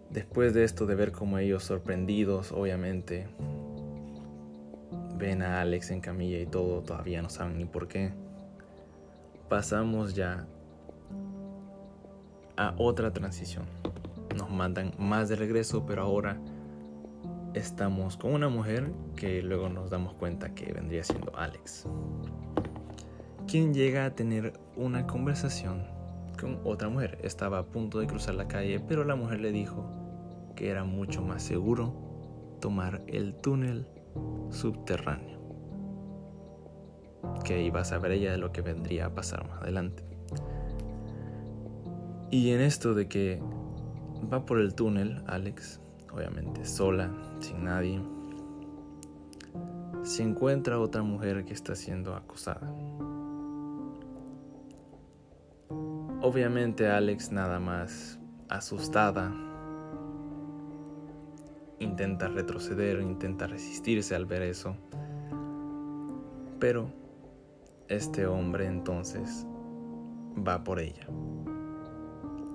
Después 0.09 0.53
de 0.53 0.63
esto, 0.63 0.85
de 0.85 0.95
ver 0.95 1.11
como 1.11 1.37
ellos 1.39 1.63
sorprendidos, 1.63 2.51
obviamente, 2.51 3.27
ven 5.17 5.41
a 5.41 5.61
Alex 5.61 5.91
en 5.91 6.01
camilla 6.01 6.39
y 6.39 6.45
todo, 6.45 6.81
todavía 6.81 7.21
no 7.21 7.29
saben 7.29 7.57
ni 7.57 7.65
por 7.65 7.87
qué, 7.87 8.11
pasamos 9.49 10.13
ya 10.13 10.47
a 12.57 12.73
otra 12.77 13.11
transición. 13.11 13.65
Nos 14.35 14.49
mandan 14.49 14.93
más 14.97 15.29
de 15.29 15.35
regreso, 15.35 15.85
pero 15.85 16.03
ahora 16.03 16.37
estamos 17.53 18.17
con 18.17 18.33
una 18.33 18.49
mujer 18.49 18.91
que 19.15 19.41
luego 19.41 19.69
nos 19.69 19.89
damos 19.89 20.13
cuenta 20.13 20.53
que 20.53 20.73
vendría 20.73 21.03
siendo 21.03 21.35
Alex, 21.37 21.85
quien 23.47 23.73
llega 23.73 24.05
a 24.05 24.15
tener 24.15 24.53
una 24.75 25.07
conversación 25.07 25.94
otra 26.63 26.89
mujer. 26.89 27.17
Estaba 27.23 27.59
a 27.59 27.65
punto 27.65 27.99
de 27.99 28.07
cruzar 28.07 28.35
la 28.35 28.47
calle, 28.47 28.79
pero 28.79 29.03
la 29.03 29.15
mujer 29.15 29.41
le 29.41 29.51
dijo 29.51 29.89
que 30.55 30.69
era 30.69 30.83
mucho 30.83 31.21
más 31.21 31.43
seguro 31.43 31.93
tomar 32.61 33.03
el 33.07 33.35
túnel 33.35 33.87
subterráneo. 34.49 35.39
Que 37.43 37.63
iba 37.63 37.81
a 37.81 37.85
saber 37.85 38.11
ella 38.11 38.31
de 38.31 38.37
lo 38.37 38.51
que 38.51 38.61
vendría 38.61 39.07
a 39.07 39.13
pasar 39.13 39.47
más 39.47 39.61
adelante. 39.61 40.03
Y 42.31 42.51
en 42.51 42.61
esto 42.61 42.93
de 42.93 43.07
que 43.07 43.41
Va 44.31 44.45
por 44.45 44.59
el 44.59 44.73
túnel, 44.73 45.21
Alex, 45.27 45.79
obviamente 46.11 46.65
sola, 46.65 47.11
sin 47.41 47.63
nadie. 47.63 48.01
Se 50.03 50.23
encuentra 50.23 50.79
otra 50.79 51.03
mujer 51.03 51.45
que 51.45 51.53
está 51.53 51.75
siendo 51.75 52.15
acosada. 52.15 52.73
Obviamente 56.21 56.87
Alex 56.87 57.31
nada 57.31 57.59
más 57.59 58.19
asustada. 58.49 59.33
Intenta 61.79 62.27
retroceder, 62.27 63.01
intenta 63.01 63.47
resistirse 63.47 64.15
al 64.15 64.25
ver 64.25 64.41
eso. 64.41 64.75
Pero 66.59 66.89
este 67.87 68.25
hombre 68.25 68.65
entonces 68.65 69.45
va 70.35 70.63
por 70.63 70.79
ella. 70.79 71.07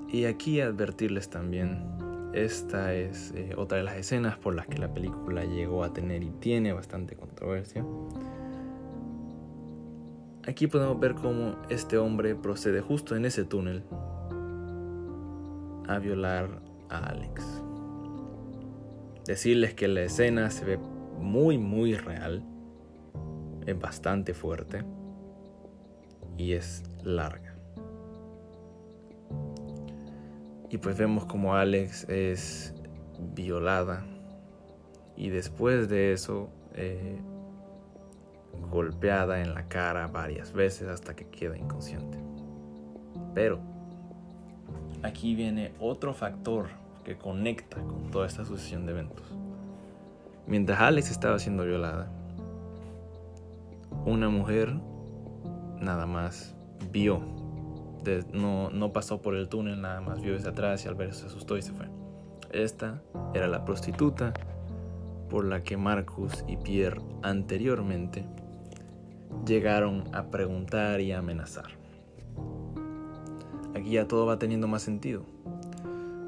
Y 0.08 0.24
aquí 0.24 0.60
advertirles 0.60 1.30
también, 1.30 1.84
esta 2.32 2.94
es 2.94 3.32
eh, 3.36 3.54
otra 3.56 3.78
de 3.78 3.84
las 3.84 3.96
escenas 3.96 4.36
por 4.38 4.54
las 4.54 4.66
que 4.66 4.78
la 4.78 4.92
película 4.92 5.44
llegó 5.44 5.84
a 5.84 5.92
tener 5.92 6.24
y 6.24 6.30
tiene 6.30 6.72
bastante 6.72 7.14
controversia. 7.14 7.84
Aquí 10.50 10.66
podemos 10.66 10.98
ver 10.98 11.14
cómo 11.14 11.54
este 11.68 11.96
hombre 11.96 12.34
procede 12.34 12.80
justo 12.80 13.14
en 13.14 13.24
ese 13.24 13.44
túnel 13.44 13.84
a 15.86 16.00
violar 16.00 16.60
a 16.88 17.06
Alex. 17.06 17.62
Decirles 19.24 19.74
que 19.74 19.86
la 19.86 20.02
escena 20.02 20.50
se 20.50 20.64
ve 20.64 20.78
muy 21.20 21.56
muy 21.56 21.94
real, 21.94 22.44
es 23.64 23.78
bastante 23.78 24.34
fuerte 24.34 24.82
y 26.36 26.54
es 26.54 26.82
larga. 27.04 27.54
Y 30.68 30.78
pues 30.78 30.98
vemos 30.98 31.26
como 31.26 31.54
Alex 31.54 32.08
es 32.08 32.74
violada 33.36 34.04
y 35.16 35.28
después 35.28 35.88
de 35.88 36.12
eso 36.12 36.50
eh, 36.74 37.20
golpeada 38.70 39.40
en 39.40 39.54
la 39.54 39.68
cara 39.68 40.06
varias 40.06 40.52
veces 40.52 40.88
hasta 40.88 41.14
que 41.14 41.26
queda 41.26 41.56
inconsciente. 41.56 42.18
Pero 43.34 43.60
aquí 45.02 45.34
viene 45.34 45.72
otro 45.80 46.14
factor 46.14 46.68
que 47.04 47.16
conecta 47.16 47.76
con 47.82 48.10
toda 48.10 48.26
esta 48.26 48.44
sucesión 48.44 48.86
de 48.86 48.92
eventos. 48.92 49.26
Mientras 50.46 50.80
Alex 50.80 51.10
estaba 51.10 51.38
siendo 51.38 51.64
violada, 51.64 52.10
una 54.04 54.28
mujer 54.28 54.74
nada 55.80 56.06
más 56.06 56.56
vio, 56.90 57.20
no, 58.32 58.70
no 58.70 58.92
pasó 58.92 59.20
por 59.20 59.34
el 59.34 59.48
túnel, 59.48 59.80
nada 59.80 60.00
más 60.00 60.20
vio 60.20 60.32
desde 60.32 60.48
atrás 60.48 60.84
y 60.84 60.88
al 60.88 60.94
ver 60.94 61.14
se 61.14 61.26
asustó 61.26 61.56
y 61.56 61.62
se 61.62 61.72
fue. 61.72 61.86
Esta 62.50 63.00
era 63.34 63.46
la 63.46 63.64
prostituta 63.64 64.32
por 65.28 65.44
la 65.44 65.62
que 65.62 65.76
Marcus 65.76 66.44
y 66.48 66.56
Pierre 66.56 67.00
anteriormente 67.22 68.24
llegaron 69.46 70.04
a 70.14 70.30
preguntar 70.30 71.00
y 71.00 71.12
a 71.12 71.18
amenazar. 71.18 71.70
Aquí 73.74 73.90
ya 73.92 74.06
todo 74.06 74.26
va 74.26 74.38
teniendo 74.38 74.68
más 74.68 74.82
sentido. 74.82 75.22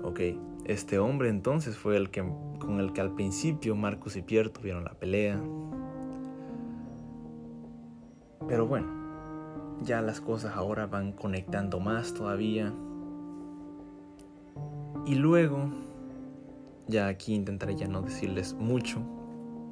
Ok, 0.03 0.21
este 0.65 0.99
hombre 0.99 1.29
entonces 1.29 1.77
fue 1.77 1.97
el 1.97 2.11
que 2.11 2.25
con 2.59 2.79
el 2.79 2.93
que 2.93 3.01
al 3.01 3.15
principio 3.15 3.75
Marcus 3.75 4.17
y 4.17 4.23
Pierre 4.23 4.51
tuvieron 4.51 4.85
la 4.85 4.95
pelea. 4.95 5.41
Pero 8.49 8.67
bueno, 8.67 8.89
ya 9.83 10.01
las 10.01 10.21
cosas 10.21 10.57
ahora 10.57 10.87
van 10.87 11.13
conectando 11.13 11.81
más 11.81 12.15
todavía. 12.15 12.73
Y 15.07 15.17
luego, 15.17 15.71
ya 16.87 17.09
aquí 17.09 17.35
intentaré 17.35 17.75
ya 17.75 17.89
no 17.89 18.03
decirles 18.03 18.55
mucho 18.55 19.01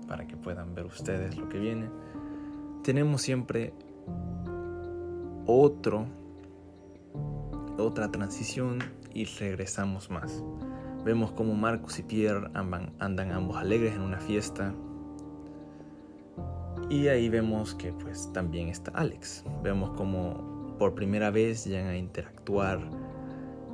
para 0.09 0.27
que 0.27 0.37
puedan 0.37 0.75
ver 0.75 0.87
ustedes 0.87 1.37
lo 1.37 1.49
que 1.49 1.59
viene 1.59 1.88
tenemos 2.83 3.23
siempre 3.23 3.73
otro, 5.47 6.07
otra 7.79 8.11
transición 8.11 8.79
y 9.12 9.25
regresamos 9.25 10.11
más. 10.11 10.43
Vemos 11.05 11.33
como 11.33 11.55
Marcus 11.55 11.99
y 11.99 12.03
Pierre 12.03 12.51
andan, 12.55 13.33
ambos 13.33 13.57
alegres 13.57 13.95
en 13.95 14.03
una 14.03 14.19
fiesta. 14.19 14.75
Y 16.88 17.09
ahí 17.09 17.29
vemos 17.29 17.75
que 17.75 17.93
pues 17.93 18.31
también 18.33 18.69
está 18.69 18.90
Alex. 18.93 19.45
Vemos 19.62 19.90
como 19.90 20.77
por 20.79 20.95
primera 20.95 21.31
vez 21.31 21.64
llegan 21.64 21.88
a 21.88 21.97
interactuar 21.97 22.81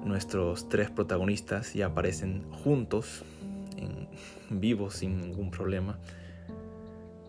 nuestros 0.05 0.69
tres 0.69 0.90
protagonistas 0.90 1.75
y 1.75 1.83
aparecen 1.83 2.45
juntos, 2.51 3.25
en, 3.77 4.09
vivos 4.51 4.95
sin 4.95 5.21
ningún 5.21 5.51
problema. 5.51 5.99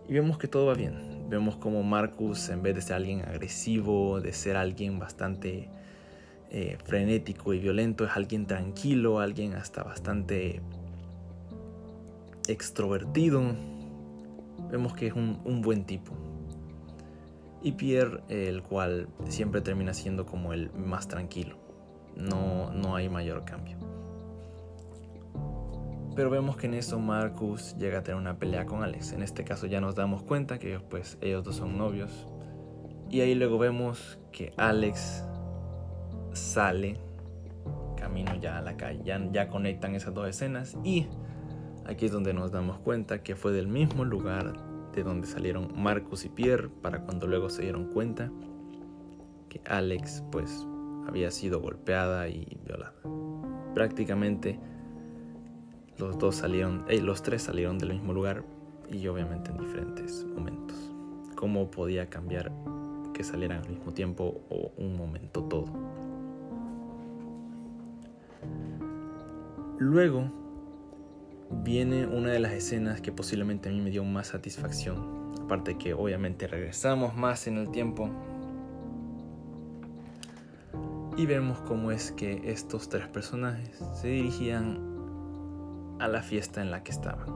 Y 0.07 0.13
vemos 0.13 0.37
que 0.37 0.47
todo 0.47 0.67
va 0.67 0.73
bien. 0.75 1.16
Vemos 1.29 1.57
como 1.57 1.83
Marcus, 1.83 2.49
en 2.49 2.61
vez 2.63 2.75
de 2.75 2.81
ser 2.81 2.95
alguien 2.95 3.21
agresivo, 3.21 4.21
de 4.21 4.31
ser 4.31 4.55
alguien 4.55 4.97
bastante 4.97 5.69
eh, 6.49 6.77
frenético 6.85 7.53
y 7.53 7.59
violento, 7.59 8.05
es 8.05 8.11
alguien 8.15 8.45
tranquilo, 8.45 9.19
alguien 9.19 9.53
hasta 9.53 9.83
bastante 9.83 10.61
extrovertido. 12.47 13.41
Vemos 14.71 14.93
que 14.93 15.07
es 15.07 15.13
un, 15.13 15.61
buen 15.61 15.83
tipo. 15.83 16.13
Y 17.61 17.73
Pierre, 17.73 18.21
el 18.29 18.63
cual 18.63 19.09
siempre 19.27 19.59
termina 19.59 19.93
siendo 19.93 20.25
como 20.25 20.53
el 20.53 20.71
más 20.71 21.09
tranquilo. 21.09 21.57
No, 22.15 22.71
no 22.71 22.95
hay 22.95 23.09
mayor 23.09 23.43
cambio. 23.43 23.77
Pero 26.17 26.31
vemos 26.31 26.57
que 26.57 26.65
en 26.65 26.73
eso 26.73 26.97
Marcus 26.97 27.75
llega 27.77 27.99
a 27.99 28.03
tener 28.03 28.19
una 28.19 28.39
pelea 28.39 28.65
con 28.65 28.81
Alex. 28.81 29.13
En 29.13 29.21
este 29.21 29.43
caso 29.43 29.67
ya 29.67 29.79
nos 29.79 29.93
damos 29.93 30.23
cuenta 30.23 30.57
que 30.57 30.69
ellos, 30.69 30.81
pues, 30.89 31.15
ellos 31.21 31.43
dos 31.43 31.57
son 31.57 31.77
novios. 31.77 32.27
Y 33.11 33.21
ahí 33.21 33.35
luego 33.35 33.59
vemos 33.59 34.17
que 34.31 34.51
Alex 34.57 35.23
sale 36.33 36.99
camino 37.95 38.33
ya 38.33 38.57
a 38.57 38.61
la 38.63 38.75
calle. 38.77 39.03
Ya, 39.03 39.47
conectan 39.47 39.93
esas 39.93 40.15
dos 40.15 40.27
escenas. 40.27 40.75
Y 40.83 41.05
aquí 41.85 42.07
es 42.07 42.11
donde 42.11 42.33
nos 42.33 42.51
damos 42.51 42.79
cuenta 42.79 43.21
que 43.21 43.35
fue 43.35 43.51
del 43.51 43.67
mismo 43.67 44.03
lugar 44.03 44.53
de 44.93 45.03
donde 45.03 45.27
salieron 45.27 45.71
Marcus 45.75 46.25
y 46.25 46.29
Pierre 46.29 46.69
para 46.81 47.01
cuando 47.03 47.27
luego 47.27 47.51
se 47.51 47.61
dieron 47.61 47.93
cuenta 47.93 48.31
que 49.49 49.61
Alex 49.67 50.23
pues 50.31 50.65
había 51.07 51.29
sido 51.29 51.61
golpeada 51.61 52.27
y 52.27 52.57
violada. 52.65 52.95
Prácticamente 53.75 54.59
los 55.97 56.17
dos 56.17 56.35
salieron, 56.35 56.85
eh, 56.87 57.01
los 57.01 57.23
tres 57.23 57.43
salieron 57.43 57.77
del 57.77 57.93
mismo 57.93 58.13
lugar 58.13 58.43
y 58.89 59.07
obviamente 59.07 59.51
en 59.51 59.57
diferentes 59.57 60.25
momentos. 60.25 60.75
¿Cómo 61.35 61.69
podía 61.69 62.09
cambiar 62.09 62.51
que 63.13 63.23
salieran 63.23 63.63
al 63.63 63.69
mismo 63.69 63.93
tiempo 63.93 64.41
o 64.49 64.71
un 64.77 64.95
momento 64.95 65.43
todo? 65.43 65.65
Luego 69.79 70.31
viene 71.63 72.07
una 72.07 72.31
de 72.31 72.39
las 72.39 72.51
escenas 72.53 73.01
que 73.01 73.11
posiblemente 73.11 73.69
a 73.69 73.71
mí 73.71 73.81
me 73.81 73.89
dio 73.89 74.03
más 74.03 74.27
satisfacción. 74.27 75.33
Aparte 75.43 75.77
que 75.77 75.93
obviamente 75.93 76.47
regresamos 76.47 77.15
más 77.15 77.47
en 77.47 77.57
el 77.57 77.69
tiempo. 77.69 78.09
Y 81.15 81.25
vemos 81.25 81.59
cómo 81.61 81.91
es 81.91 82.11
que 82.11 82.51
estos 82.51 82.89
tres 82.89 83.07
personajes 83.07 83.79
se 83.93 84.07
dirigían 84.07 84.86
a 85.99 86.07
la 86.07 86.21
fiesta 86.21 86.61
en 86.61 86.71
la 86.71 86.83
que 86.83 86.91
estaban. 86.91 87.27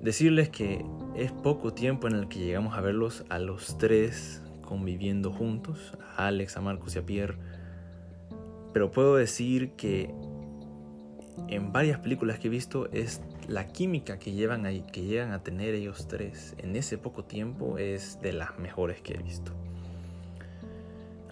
Decirles 0.00 0.48
que 0.48 0.84
es 1.14 1.30
poco 1.30 1.72
tiempo 1.72 2.08
en 2.08 2.14
el 2.14 2.28
que 2.28 2.40
llegamos 2.40 2.76
a 2.76 2.80
verlos 2.80 3.24
a 3.28 3.38
los 3.38 3.78
tres 3.78 4.42
conviviendo 4.62 5.32
juntos, 5.32 5.96
a 6.16 6.26
Alex, 6.28 6.56
a 6.56 6.60
Marcus 6.60 6.96
y 6.96 6.98
a 6.98 7.06
Pierre, 7.06 7.36
pero 8.72 8.90
puedo 8.90 9.16
decir 9.16 9.72
que 9.72 10.12
en 11.48 11.72
varias 11.72 11.98
películas 12.00 12.38
que 12.38 12.48
he 12.48 12.50
visto 12.50 12.90
es 12.90 13.20
la 13.48 13.68
química 13.68 14.18
que 14.18 14.32
llevan 14.32 14.66
ahí, 14.66 14.84
que 14.92 15.02
llegan 15.02 15.32
a 15.32 15.42
tener 15.42 15.74
ellos 15.74 16.06
tres 16.08 16.54
en 16.58 16.76
ese 16.76 16.98
poco 16.98 17.24
tiempo 17.24 17.78
es 17.78 18.20
de 18.22 18.32
las 18.32 18.58
mejores 18.58 19.00
que 19.00 19.14
he 19.14 19.18
visto. 19.18 19.52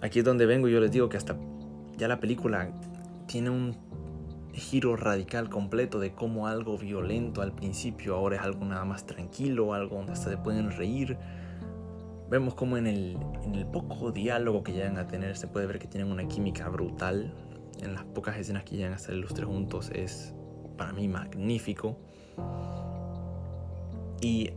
Aquí 0.01 0.19
es 0.19 0.25
donde 0.25 0.45
vengo 0.45 0.67
y 0.67 0.71
yo 0.71 0.79
les 0.79 0.91
digo 0.91 1.09
que 1.09 1.17
hasta 1.17 1.35
ya 1.97 2.07
la 2.07 2.19
película 2.19 2.71
tiene 3.27 3.49
un 3.49 3.75
giro 4.53 4.95
radical 4.95 5.49
completo 5.49 5.99
de 5.99 6.13
cómo 6.13 6.47
algo 6.47 6.77
violento 6.77 7.41
al 7.41 7.53
principio 7.53 8.15
ahora 8.15 8.37
es 8.37 8.41
algo 8.41 8.65
nada 8.65 8.85
más 8.85 9.05
tranquilo, 9.05 9.73
algo 9.73 9.97
donde 9.97 10.13
hasta 10.13 10.29
se 10.29 10.37
pueden 10.37 10.71
reír. 10.71 11.17
Vemos 12.29 12.53
como 12.53 12.77
en 12.77 12.87
el, 12.87 13.17
en 13.43 13.55
el 13.55 13.65
poco 13.65 14.11
diálogo 14.11 14.63
que 14.63 14.73
llegan 14.73 14.97
a 14.97 15.07
tener 15.07 15.37
se 15.37 15.47
puede 15.47 15.67
ver 15.67 15.79
que 15.79 15.87
tienen 15.87 16.11
una 16.11 16.27
química 16.27 16.69
brutal. 16.69 17.33
En 17.81 17.93
las 17.93 18.03
pocas 18.03 18.37
escenas 18.37 18.63
que 18.63 18.75
llegan 18.75 18.93
a 18.93 18.97
estar 18.97 19.15
los 19.15 19.33
tres 19.33 19.47
juntos 19.47 19.89
es 19.93 20.33
para 20.77 20.93
mí 20.93 21.07
magnífico. 21.07 21.97
Y 24.21 24.51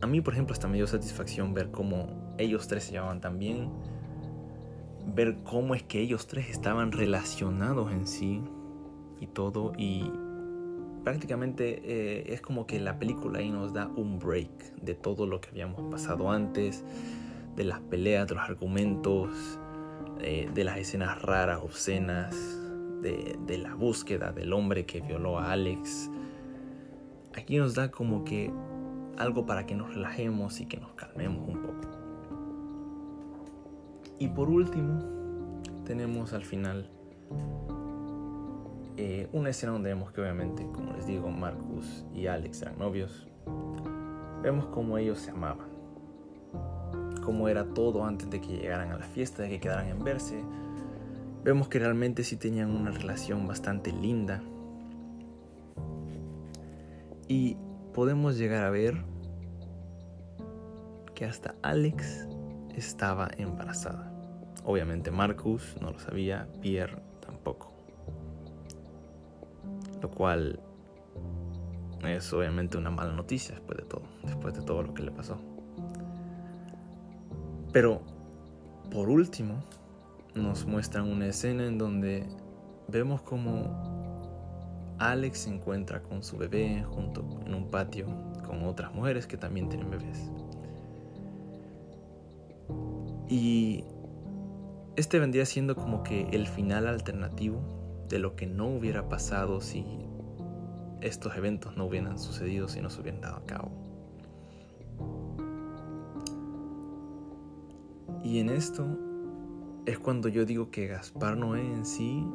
a 0.00 0.06
mí, 0.06 0.20
por 0.20 0.34
ejemplo, 0.34 0.52
hasta 0.52 0.66
me 0.68 0.76
dio 0.76 0.86
satisfacción 0.86 1.54
ver 1.54 1.70
cómo 1.70 2.34
ellos 2.36 2.66
tres 2.66 2.84
se 2.84 2.92
llevaban 2.92 3.20
tan 3.20 3.38
bien. 3.38 3.70
Ver 5.14 5.36
cómo 5.44 5.74
es 5.74 5.82
que 5.82 6.00
ellos 6.00 6.26
tres 6.26 6.50
estaban 6.50 6.92
relacionados 6.92 7.92
en 7.92 8.06
sí 8.06 8.42
y 9.24 9.26
todo 9.26 9.72
y 9.76 10.10
prácticamente 11.02 11.82
eh, 11.84 12.32
es 12.32 12.40
como 12.40 12.66
que 12.66 12.80
la 12.80 12.98
película 12.98 13.40
ahí 13.40 13.50
nos 13.50 13.72
da 13.72 13.88
un 13.96 14.18
break 14.18 14.76
de 14.76 14.94
todo 14.94 15.26
lo 15.26 15.40
que 15.40 15.50
habíamos 15.50 15.80
pasado 15.90 16.30
antes, 16.30 16.84
de 17.56 17.64
las 17.64 17.80
peleas, 17.80 18.26
de 18.26 18.34
los 18.34 18.44
argumentos, 18.44 19.58
eh, 20.20 20.48
de 20.52 20.64
las 20.64 20.78
escenas 20.78 21.20
raras, 21.22 21.60
obscenas, 21.62 22.34
de, 23.02 23.38
de 23.46 23.58
la 23.58 23.74
búsqueda 23.74 24.32
del 24.32 24.52
hombre 24.52 24.86
que 24.86 25.00
violó 25.00 25.38
a 25.38 25.52
Alex. 25.52 26.10
Aquí 27.36 27.58
nos 27.58 27.74
da 27.74 27.90
como 27.90 28.24
que 28.24 28.50
algo 29.18 29.46
para 29.46 29.66
que 29.66 29.74
nos 29.74 29.94
relajemos 29.94 30.60
y 30.60 30.66
que 30.66 30.78
nos 30.78 30.92
calmemos 30.94 31.46
un 31.48 31.62
poco. 31.62 31.88
Y 34.18 34.28
por 34.28 34.48
último, 34.48 35.00
tenemos 35.84 36.32
al 36.32 36.44
final 36.44 36.88
eh, 38.96 39.28
una 39.32 39.50
escena 39.50 39.72
donde 39.72 39.88
vemos 39.88 40.12
que 40.12 40.20
obviamente, 40.20 40.64
como 40.72 40.92
les 40.92 41.06
digo, 41.06 41.28
Marcus 41.28 42.04
y 42.14 42.28
Alex 42.28 42.62
eran 42.62 42.78
novios. 42.78 43.26
Vemos 44.42 44.66
cómo 44.66 44.98
ellos 44.98 45.18
se 45.18 45.30
amaban. 45.30 45.68
Cómo 47.24 47.48
era 47.48 47.64
todo 47.64 48.04
antes 48.04 48.30
de 48.30 48.40
que 48.40 48.48
llegaran 48.48 48.92
a 48.92 48.98
la 48.98 49.06
fiesta, 49.06 49.42
de 49.42 49.48
que 49.48 49.60
quedaran 49.60 49.88
en 49.88 50.04
verse. 50.04 50.44
Vemos 51.42 51.68
que 51.68 51.78
realmente 51.78 52.22
sí 52.22 52.36
tenían 52.36 52.70
una 52.70 52.90
relación 52.90 53.48
bastante 53.48 53.90
linda. 53.90 54.42
Y 57.26 57.56
podemos 57.94 58.38
llegar 58.38 58.64
a 58.64 58.70
ver 58.70 59.02
que 61.14 61.24
hasta 61.24 61.56
Alex 61.62 62.28
estaba 62.76 63.28
embarazada. 63.38 64.12
Obviamente 64.64 65.10
Marcus 65.10 65.76
no 65.80 65.90
lo 65.90 65.98
sabía, 65.98 66.48
Pierre 66.60 67.02
tampoco. 67.20 67.73
Lo 70.04 70.10
cual 70.10 70.60
es 72.06 72.30
obviamente 72.34 72.76
una 72.76 72.90
mala 72.90 73.14
noticia 73.14 73.54
después 73.54 73.78
de 73.78 73.84
todo, 73.86 74.02
después 74.22 74.52
de 74.52 74.60
todo 74.60 74.82
lo 74.82 74.92
que 74.92 75.02
le 75.02 75.10
pasó. 75.10 75.38
Pero 77.72 78.02
por 78.90 79.08
último, 79.08 79.64
nos 80.34 80.66
muestran 80.66 81.10
una 81.10 81.28
escena 81.28 81.66
en 81.66 81.78
donde 81.78 82.26
vemos 82.86 83.22
como 83.22 84.94
Alex 84.98 85.38
se 85.38 85.54
encuentra 85.54 86.02
con 86.02 86.22
su 86.22 86.36
bebé 86.36 86.84
junto 86.84 87.24
en 87.46 87.54
un 87.54 87.70
patio 87.70 88.06
con 88.46 88.62
otras 88.64 88.92
mujeres 88.92 89.26
que 89.26 89.38
también 89.38 89.70
tienen 89.70 89.90
bebés. 89.90 90.30
Y 93.26 93.84
este 94.96 95.18
vendría 95.18 95.46
siendo 95.46 95.74
como 95.74 96.02
que 96.02 96.28
el 96.32 96.46
final 96.46 96.88
alternativo 96.88 97.83
de 98.08 98.18
lo 98.18 98.36
que 98.36 98.46
no 98.46 98.68
hubiera 98.68 99.08
pasado 99.08 99.60
si 99.60 99.84
estos 101.00 101.36
eventos 101.36 101.76
no 101.76 101.86
hubieran 101.86 102.18
sucedido, 102.18 102.68
si 102.68 102.80
no 102.80 102.90
se 102.90 103.00
hubieran 103.00 103.20
dado 103.20 103.36
a 103.36 103.44
cabo. 103.44 103.70
Y 108.22 108.38
en 108.38 108.48
esto 108.48 108.86
es 109.84 109.98
cuando 109.98 110.28
yo 110.28 110.46
digo 110.46 110.70
que 110.70 110.86
Gaspar 110.86 111.36
Noé 111.36 111.60
en 111.60 111.84
sí 111.84 112.26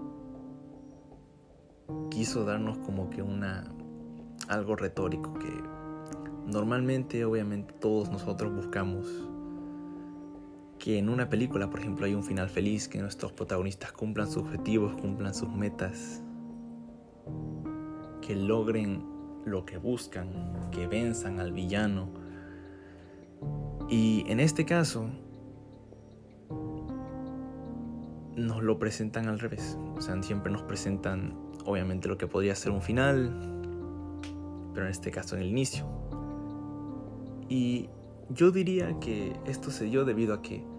quiso 2.12 2.46
darnos 2.46 2.78
como 2.80 3.10
que 3.10 3.24
una 3.24 3.64
algo 4.48 4.76
retórico 4.76 5.34
que 5.34 5.52
normalmente 6.46 7.26
obviamente 7.26 7.74
todos 7.74 8.12
nosotros 8.12 8.54
buscamos 8.54 9.29
que 10.90 10.98
en 10.98 11.08
una 11.08 11.30
película, 11.30 11.70
por 11.70 11.82
ejemplo, 11.82 12.08
hay 12.08 12.16
un 12.16 12.24
final 12.24 12.50
feliz, 12.50 12.88
que 12.88 12.98
nuestros 12.98 13.32
protagonistas 13.32 13.92
cumplan 13.92 14.26
sus 14.26 14.38
objetivos, 14.38 15.00
cumplan 15.00 15.36
sus 15.36 15.48
metas, 15.48 16.24
que 18.24 18.36
logren 18.36 19.06
lo 19.46 19.68
que 19.68 19.78
buscan, 19.78 20.68
que 20.72 20.88
venzan 20.88 21.40
al 21.40 21.52
villano. 21.52 22.10
Y 23.88 24.24
en 24.30 24.40
este 24.40 24.66
caso, 24.66 25.12
nos 28.36 28.64
lo 28.64 28.80
presentan 28.80 29.28
al 29.28 29.38
revés. 29.38 29.78
O 29.96 30.02
sea, 30.02 30.20
siempre 30.24 30.52
nos 30.52 30.64
presentan, 30.64 31.38
obviamente, 31.66 32.08
lo 32.08 32.18
que 32.18 32.26
podría 32.26 32.56
ser 32.56 32.72
un 32.72 32.82
final, 32.82 33.30
pero 34.74 34.88
en 34.88 34.92
este 34.92 35.12
caso 35.12 35.36
en 35.36 35.44
el 35.44 35.50
inicio. 35.50 35.86
Y 37.48 37.90
yo 38.30 38.50
diría 38.50 39.00
que 39.00 39.40
esto 39.46 39.70
se 39.70 39.84
dio 39.84 40.04
debido 40.04 40.34
a 40.34 40.42
que 40.42 40.79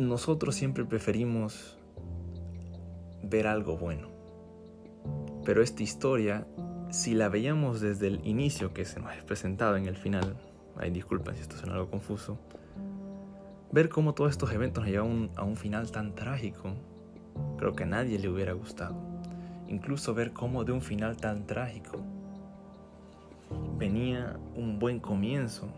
nosotros 0.00 0.54
siempre 0.54 0.86
preferimos 0.86 1.76
ver 3.22 3.46
algo 3.46 3.76
bueno. 3.76 4.08
Pero 5.44 5.62
esta 5.62 5.82
historia, 5.82 6.46
si 6.90 7.14
la 7.14 7.28
veíamos 7.28 7.82
desde 7.82 8.06
el 8.06 8.26
inicio 8.26 8.72
que 8.72 8.86
se 8.86 8.98
nos 8.98 9.12
ha 9.12 9.26
presentado 9.26 9.76
en 9.76 9.86
el 9.86 9.96
final, 9.96 10.36
ay 10.76 10.90
disculpen 10.90 11.34
si 11.34 11.42
esto 11.42 11.58
suena 11.58 11.74
algo 11.74 11.90
confuso, 11.90 12.38
ver 13.72 13.90
cómo 13.90 14.14
todos 14.14 14.30
estos 14.30 14.50
eventos 14.52 14.84
nos 14.84 14.90
llevan 14.90 15.30
a 15.36 15.44
un 15.44 15.56
final 15.56 15.90
tan 15.90 16.14
trágico, 16.14 16.72
creo 17.58 17.74
que 17.74 17.82
a 17.82 17.86
nadie 17.86 18.18
le 18.18 18.30
hubiera 18.30 18.54
gustado. 18.54 18.96
Incluso 19.68 20.14
ver 20.14 20.32
cómo 20.32 20.64
de 20.64 20.72
un 20.72 20.80
final 20.80 21.18
tan 21.18 21.46
trágico 21.46 22.02
venía 23.76 24.38
un 24.56 24.78
buen 24.78 24.98
comienzo, 24.98 25.68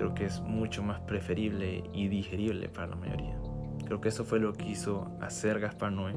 creo 0.00 0.14
que 0.14 0.24
es 0.24 0.40
mucho 0.40 0.82
más 0.82 0.98
preferible 1.00 1.84
y 1.92 2.08
digerible 2.08 2.70
para 2.70 2.86
la 2.86 2.96
mayoría. 2.96 3.38
Creo 3.84 4.00
que 4.00 4.08
eso 4.08 4.24
fue 4.24 4.40
lo 4.40 4.54
que 4.54 4.66
hizo 4.66 5.10
hacer 5.20 5.60
Gaspar 5.60 5.92
Noé. 5.92 6.14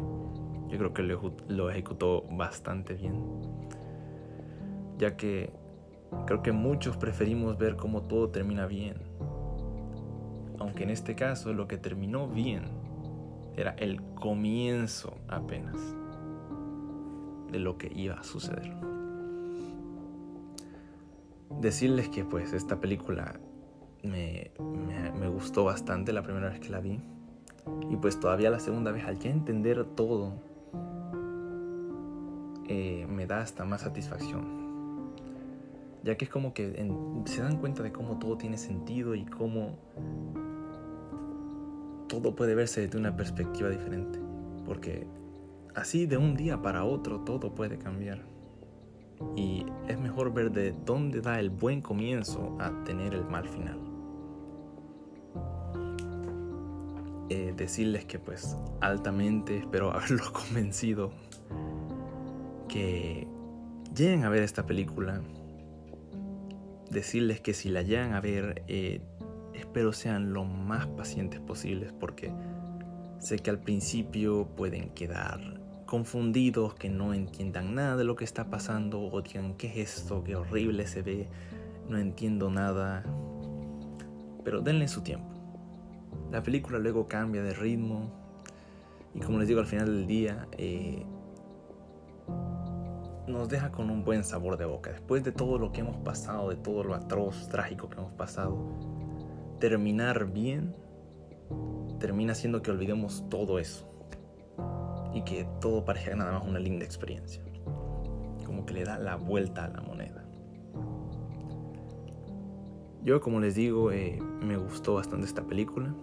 Yo 0.69 0.78
creo 0.78 0.93
que 0.93 1.04
lo, 1.04 1.36
lo 1.50 1.69
ejecutó 1.69 2.24
bastante 2.32 2.93
bien. 2.93 3.22
Ya 4.98 5.17
que 5.17 5.52
creo 6.26 6.41
que 6.41 6.54
muchos 6.54 6.96
preferimos 6.96 7.58
ver 7.58 7.76
cómo 7.76 8.04
todo 8.04 8.30
termina 8.30 8.67
bien. 8.67 9.02
Aunque 10.60 10.84
en 10.84 10.89
este 10.89 11.15
caso 11.15 11.52
lo 11.52 11.67
que 11.67 11.78
terminó 11.78 12.30
bien 12.30 12.63
era 13.58 13.72
el 13.72 14.02
comienzo 14.15 15.17
apenas 15.28 15.76
de 17.52 17.60
lo 17.60 17.78
que 17.78 17.91
iba 17.93 18.15
a 18.15 18.24
suceder 18.24 18.74
decirles 21.60 22.10
que 22.10 22.26
pues 22.26 22.52
esta 22.52 22.80
película 22.80 23.39
me, 24.03 24.51
gustó 25.29 25.63
bastante 25.63 26.13
la 26.13 26.21
primera 26.23 26.49
vez 26.49 26.59
que 26.59 26.69
la 26.69 26.79
vi. 26.79 26.99
Y 27.89 27.95
pues 27.95 28.19
todavía 28.19 28.49
la 28.49 28.59
segunda 28.59 28.91
vez, 28.91 29.05
al 29.05 29.17
ya 29.19 29.29
entender 29.29 29.83
todo, 29.95 30.33
eh, 32.67 33.07
me 33.09 33.25
da 33.25 33.41
hasta 33.41 33.65
más 33.65 33.81
satisfacción. 33.81 34.63
Ya 36.03 36.17
que 36.17 36.25
es 36.25 36.31
como 36.31 36.53
que 36.53 36.73
se 37.25 37.41
dan 37.41 37.57
cuenta 37.57 37.81
de 37.81 37.91
cómo 37.93 38.19
todo 38.19 38.37
tiene 38.37 38.57
sentido 38.57 39.15
y 39.15 39.25
cómo 39.25 39.77
todo 42.09 42.35
puede 42.35 42.55
verse 42.55 42.81
desde 42.81 42.97
una 42.97 43.15
perspectiva 43.15 43.69
diferente. 43.69 44.19
Porque 44.65 45.07
así 45.75 46.05
de 46.05 46.17
un 46.17 46.35
día 46.35 46.61
para 46.61 46.83
otro 46.83 47.21
todo 47.21 47.55
puede 47.55 47.77
cambiar 47.77 48.33
y 49.35 49.65
es 49.87 49.99
mejor 49.99 50.33
ver 50.33 50.51
de 50.51 50.73
dónde 50.85 51.21
da 51.21 51.39
el 51.39 51.49
buen 51.49 51.81
comienzo 51.81 52.55
a 52.59 52.71
tener 52.83 53.13
el 53.13 53.25
mal 53.25 53.47
final. 53.47 53.92
Eh, 57.34 57.52
decirles 57.58 58.06
que 58.06 58.19
pues 58.19 58.56
altamente 58.80 59.58
espero 59.58 59.91
haberlos 59.96 60.30
convencido 60.30 61.12
que 62.69 63.28
lleguen 63.96 64.24
a 64.24 64.30
ver 64.30 64.43
esta 64.43 64.67
película. 64.67 65.19
Decirles 66.91 67.41
que 67.41 67.56
si 67.56 67.69
la 67.69 67.82
llegan 67.82 68.13
a 68.13 68.22
ver, 68.22 68.62
eh, 68.67 69.02
espero 69.56 69.93
sean 69.93 70.32
lo 70.32 70.46
más 70.46 70.86
pacientes 70.86 71.39
posibles 71.39 71.91
porque 71.91 72.32
sé 73.17 73.39
que 73.39 73.50
al 73.50 73.58
principio 73.58 74.48
pueden 74.56 74.91
quedar 74.91 75.60
confundidos, 75.88 76.76
que 76.76 76.89
no 76.89 77.15
entiendan 77.15 77.74
nada 77.74 77.96
de 77.98 78.04
lo 78.04 78.15
que 78.15 78.26
está 78.26 78.52
pasando 78.52 79.02
o 79.02 79.22
digan, 79.24 79.56
¿qué 79.56 79.82
es 79.82 79.98
esto? 79.98 80.24
Qué 80.24 80.36
horrible 80.36 80.86
se 80.86 81.02
ve, 81.02 81.28
no 81.89 81.98
entiendo 81.98 82.52
nada. 82.52 83.04
Pero 84.43 84.62
denle 84.62 84.88
su 84.88 85.02
tiempo. 85.02 85.33
La 86.34 86.41
película 86.41 86.80
luego 86.80 87.08
cambia 87.08 87.43
de 87.43 87.54
ritmo 87.54 88.10
y 89.13 89.19
como 89.19 89.38
les 89.38 89.48
digo 89.48 89.60
al 89.60 89.67
final 89.67 89.86
del 89.86 90.08
día, 90.08 90.48
eh, 90.58 91.06
nos 93.27 93.48
deja 93.50 93.71
con 93.71 93.92
un 93.92 94.04
buen 94.04 94.23
sabor 94.23 94.58
de 94.58 94.65
boca. 94.65 94.90
Después 94.90 95.23
de 95.23 95.31
todo 95.31 95.60
lo 95.60 95.71
que 95.71 95.81
hemos 95.81 95.98
pasado, 95.98 96.50
de 96.50 96.56
todo 96.56 96.84
lo 96.84 96.96
atroz, 96.96 97.50
trágico 97.50 97.88
que 97.88 98.00
hemos 98.00 98.13
pasado, 98.13 98.58
terminar 99.60 100.25
bien 100.25 100.75
termina 102.00 102.31
haciendo 102.31 102.63
que 102.63 102.71
olvidemos 102.71 103.23
todo 103.29 103.60
eso 103.60 103.88
y 105.13 105.21
que 105.21 105.48
todo 105.62 105.86
parezca 105.86 106.15
nada 106.15 106.40
más 106.40 106.48
una 106.48 106.58
linda 106.58 106.84
experiencia. 106.84 107.44
Como 108.44 108.65
que 108.65 108.73
le 108.73 108.86
da 108.86 108.98
la 108.98 109.17
vuelta 109.17 109.65
a 109.65 109.67
la 109.67 109.81
moneda. 109.81 110.25
Yo, 113.04 113.21
como 113.21 113.40
les 113.40 113.54
digo, 113.54 113.92
eh, 113.92 114.19
me 114.42 114.58
gustó 114.58 114.96
bastante 114.96 115.27
esta 115.27 115.44
película. 115.44 115.94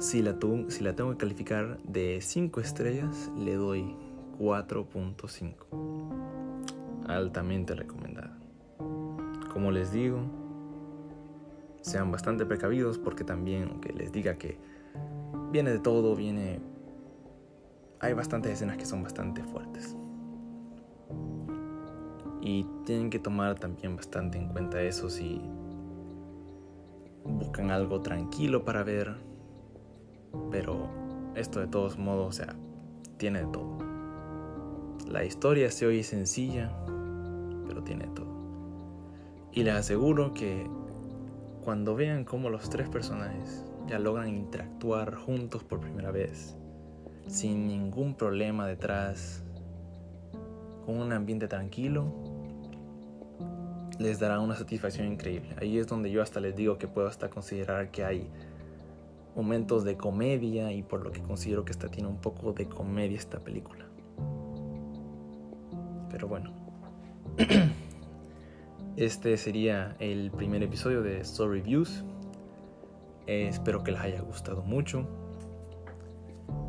Si 0.00 0.22
la, 0.22 0.34
si 0.68 0.82
la 0.82 0.96
tengo 0.96 1.10
que 1.10 1.18
calificar 1.18 1.78
de 1.82 2.22
5 2.22 2.60
estrellas, 2.62 3.30
le 3.36 3.54
doy 3.54 3.94
4.5. 4.38 5.52
Altamente 7.06 7.74
recomendada. 7.74 8.34
Como 9.52 9.70
les 9.70 9.92
digo, 9.92 10.20
sean 11.82 12.10
bastante 12.10 12.46
precavidos 12.46 12.96
porque 12.96 13.24
también, 13.24 13.68
aunque 13.68 13.92
les 13.92 14.10
diga 14.10 14.38
que 14.38 14.56
viene 15.52 15.70
de 15.70 15.80
todo, 15.80 16.16
viene 16.16 16.60
hay 18.00 18.14
bastantes 18.14 18.52
escenas 18.52 18.78
que 18.78 18.86
son 18.86 19.02
bastante 19.02 19.44
fuertes. 19.44 19.98
Y 22.40 22.64
tienen 22.86 23.10
que 23.10 23.18
tomar 23.18 23.58
también 23.58 23.96
bastante 23.96 24.38
en 24.38 24.48
cuenta 24.48 24.80
eso 24.80 25.10
si 25.10 25.42
buscan 27.26 27.70
algo 27.70 28.00
tranquilo 28.00 28.64
para 28.64 28.82
ver, 28.82 29.28
pero 30.50 30.88
esto 31.34 31.60
de 31.60 31.66
todos 31.66 31.98
modos, 31.98 32.28
o 32.28 32.32
sea, 32.32 32.56
tiene 33.16 33.40
de 33.40 33.46
todo. 33.52 33.78
La 35.08 35.24
historia 35.24 35.70
se 35.70 35.86
oye 35.86 36.02
sencilla, 36.02 36.72
pero 37.66 37.82
tiene 37.82 38.06
de 38.06 38.12
todo. 38.12 38.30
Y 39.52 39.62
les 39.62 39.74
aseguro 39.74 40.32
que 40.32 40.68
cuando 41.64 41.94
vean 41.94 42.24
cómo 42.24 42.50
los 42.50 42.70
tres 42.70 42.88
personajes 42.88 43.64
ya 43.86 43.98
logran 43.98 44.28
interactuar 44.28 45.14
juntos 45.14 45.64
por 45.64 45.80
primera 45.80 46.10
vez, 46.10 46.56
sin 47.26 47.66
ningún 47.66 48.14
problema 48.14 48.66
detrás, 48.66 49.42
con 50.86 50.96
un 50.96 51.12
ambiente 51.12 51.48
tranquilo, 51.48 52.04
les 53.98 54.18
dará 54.18 54.40
una 54.40 54.56
satisfacción 54.56 55.06
increíble. 55.06 55.54
Ahí 55.60 55.78
es 55.78 55.86
donde 55.86 56.10
yo 56.10 56.22
hasta 56.22 56.40
les 56.40 56.56
digo 56.56 56.78
que 56.78 56.88
puedo 56.88 57.06
hasta 57.06 57.28
considerar 57.28 57.90
que 57.90 58.04
hay 58.04 58.30
momentos 59.34 59.84
de 59.84 59.96
comedia 59.96 60.72
y 60.72 60.82
por 60.82 61.02
lo 61.02 61.12
que 61.12 61.22
considero 61.22 61.64
que 61.64 61.72
esta 61.72 61.88
tiene 61.88 62.08
un 62.08 62.20
poco 62.20 62.52
de 62.52 62.66
comedia 62.66 63.16
esta 63.16 63.40
película. 63.40 63.86
Pero 66.10 66.28
bueno. 66.28 66.52
Este 68.96 69.36
sería 69.38 69.96
el 69.98 70.30
primer 70.30 70.62
episodio 70.62 71.00
de 71.00 71.20
Story 71.20 71.60
Reviews. 71.60 72.04
Eh, 73.26 73.46
espero 73.48 73.82
que 73.82 73.92
les 73.92 74.00
haya 74.02 74.20
gustado 74.20 74.62
mucho. 74.62 75.08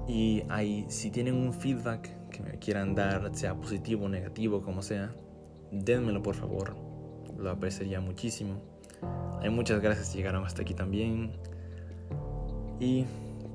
Y 0.07 0.43
si 0.87 1.11
tienen 1.11 1.35
un 1.35 1.51
feedback 1.51 2.29
que 2.29 2.41
me 2.41 2.57
quieran 2.59 2.95
dar, 2.95 3.35
sea 3.35 3.55
positivo 3.55 4.05
o 4.05 4.09
negativo, 4.09 4.61
como 4.61 4.81
sea, 4.81 5.13
denmelo 5.71 6.21
por 6.21 6.35
favor. 6.35 6.75
Lo 7.37 7.49
apreciaría 7.49 7.99
muchísimo. 7.99 8.61
Hay 9.41 9.49
muchas 9.49 9.81
gracias 9.81 10.07
si 10.07 10.19
llegaron 10.19 10.45
hasta 10.45 10.61
aquí 10.61 10.73
también. 10.73 11.33
Y 12.81 13.05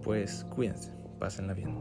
pues 0.05 0.47
cuídense, 0.55 0.93
pásenla 1.18 1.53
bien. 1.53 1.74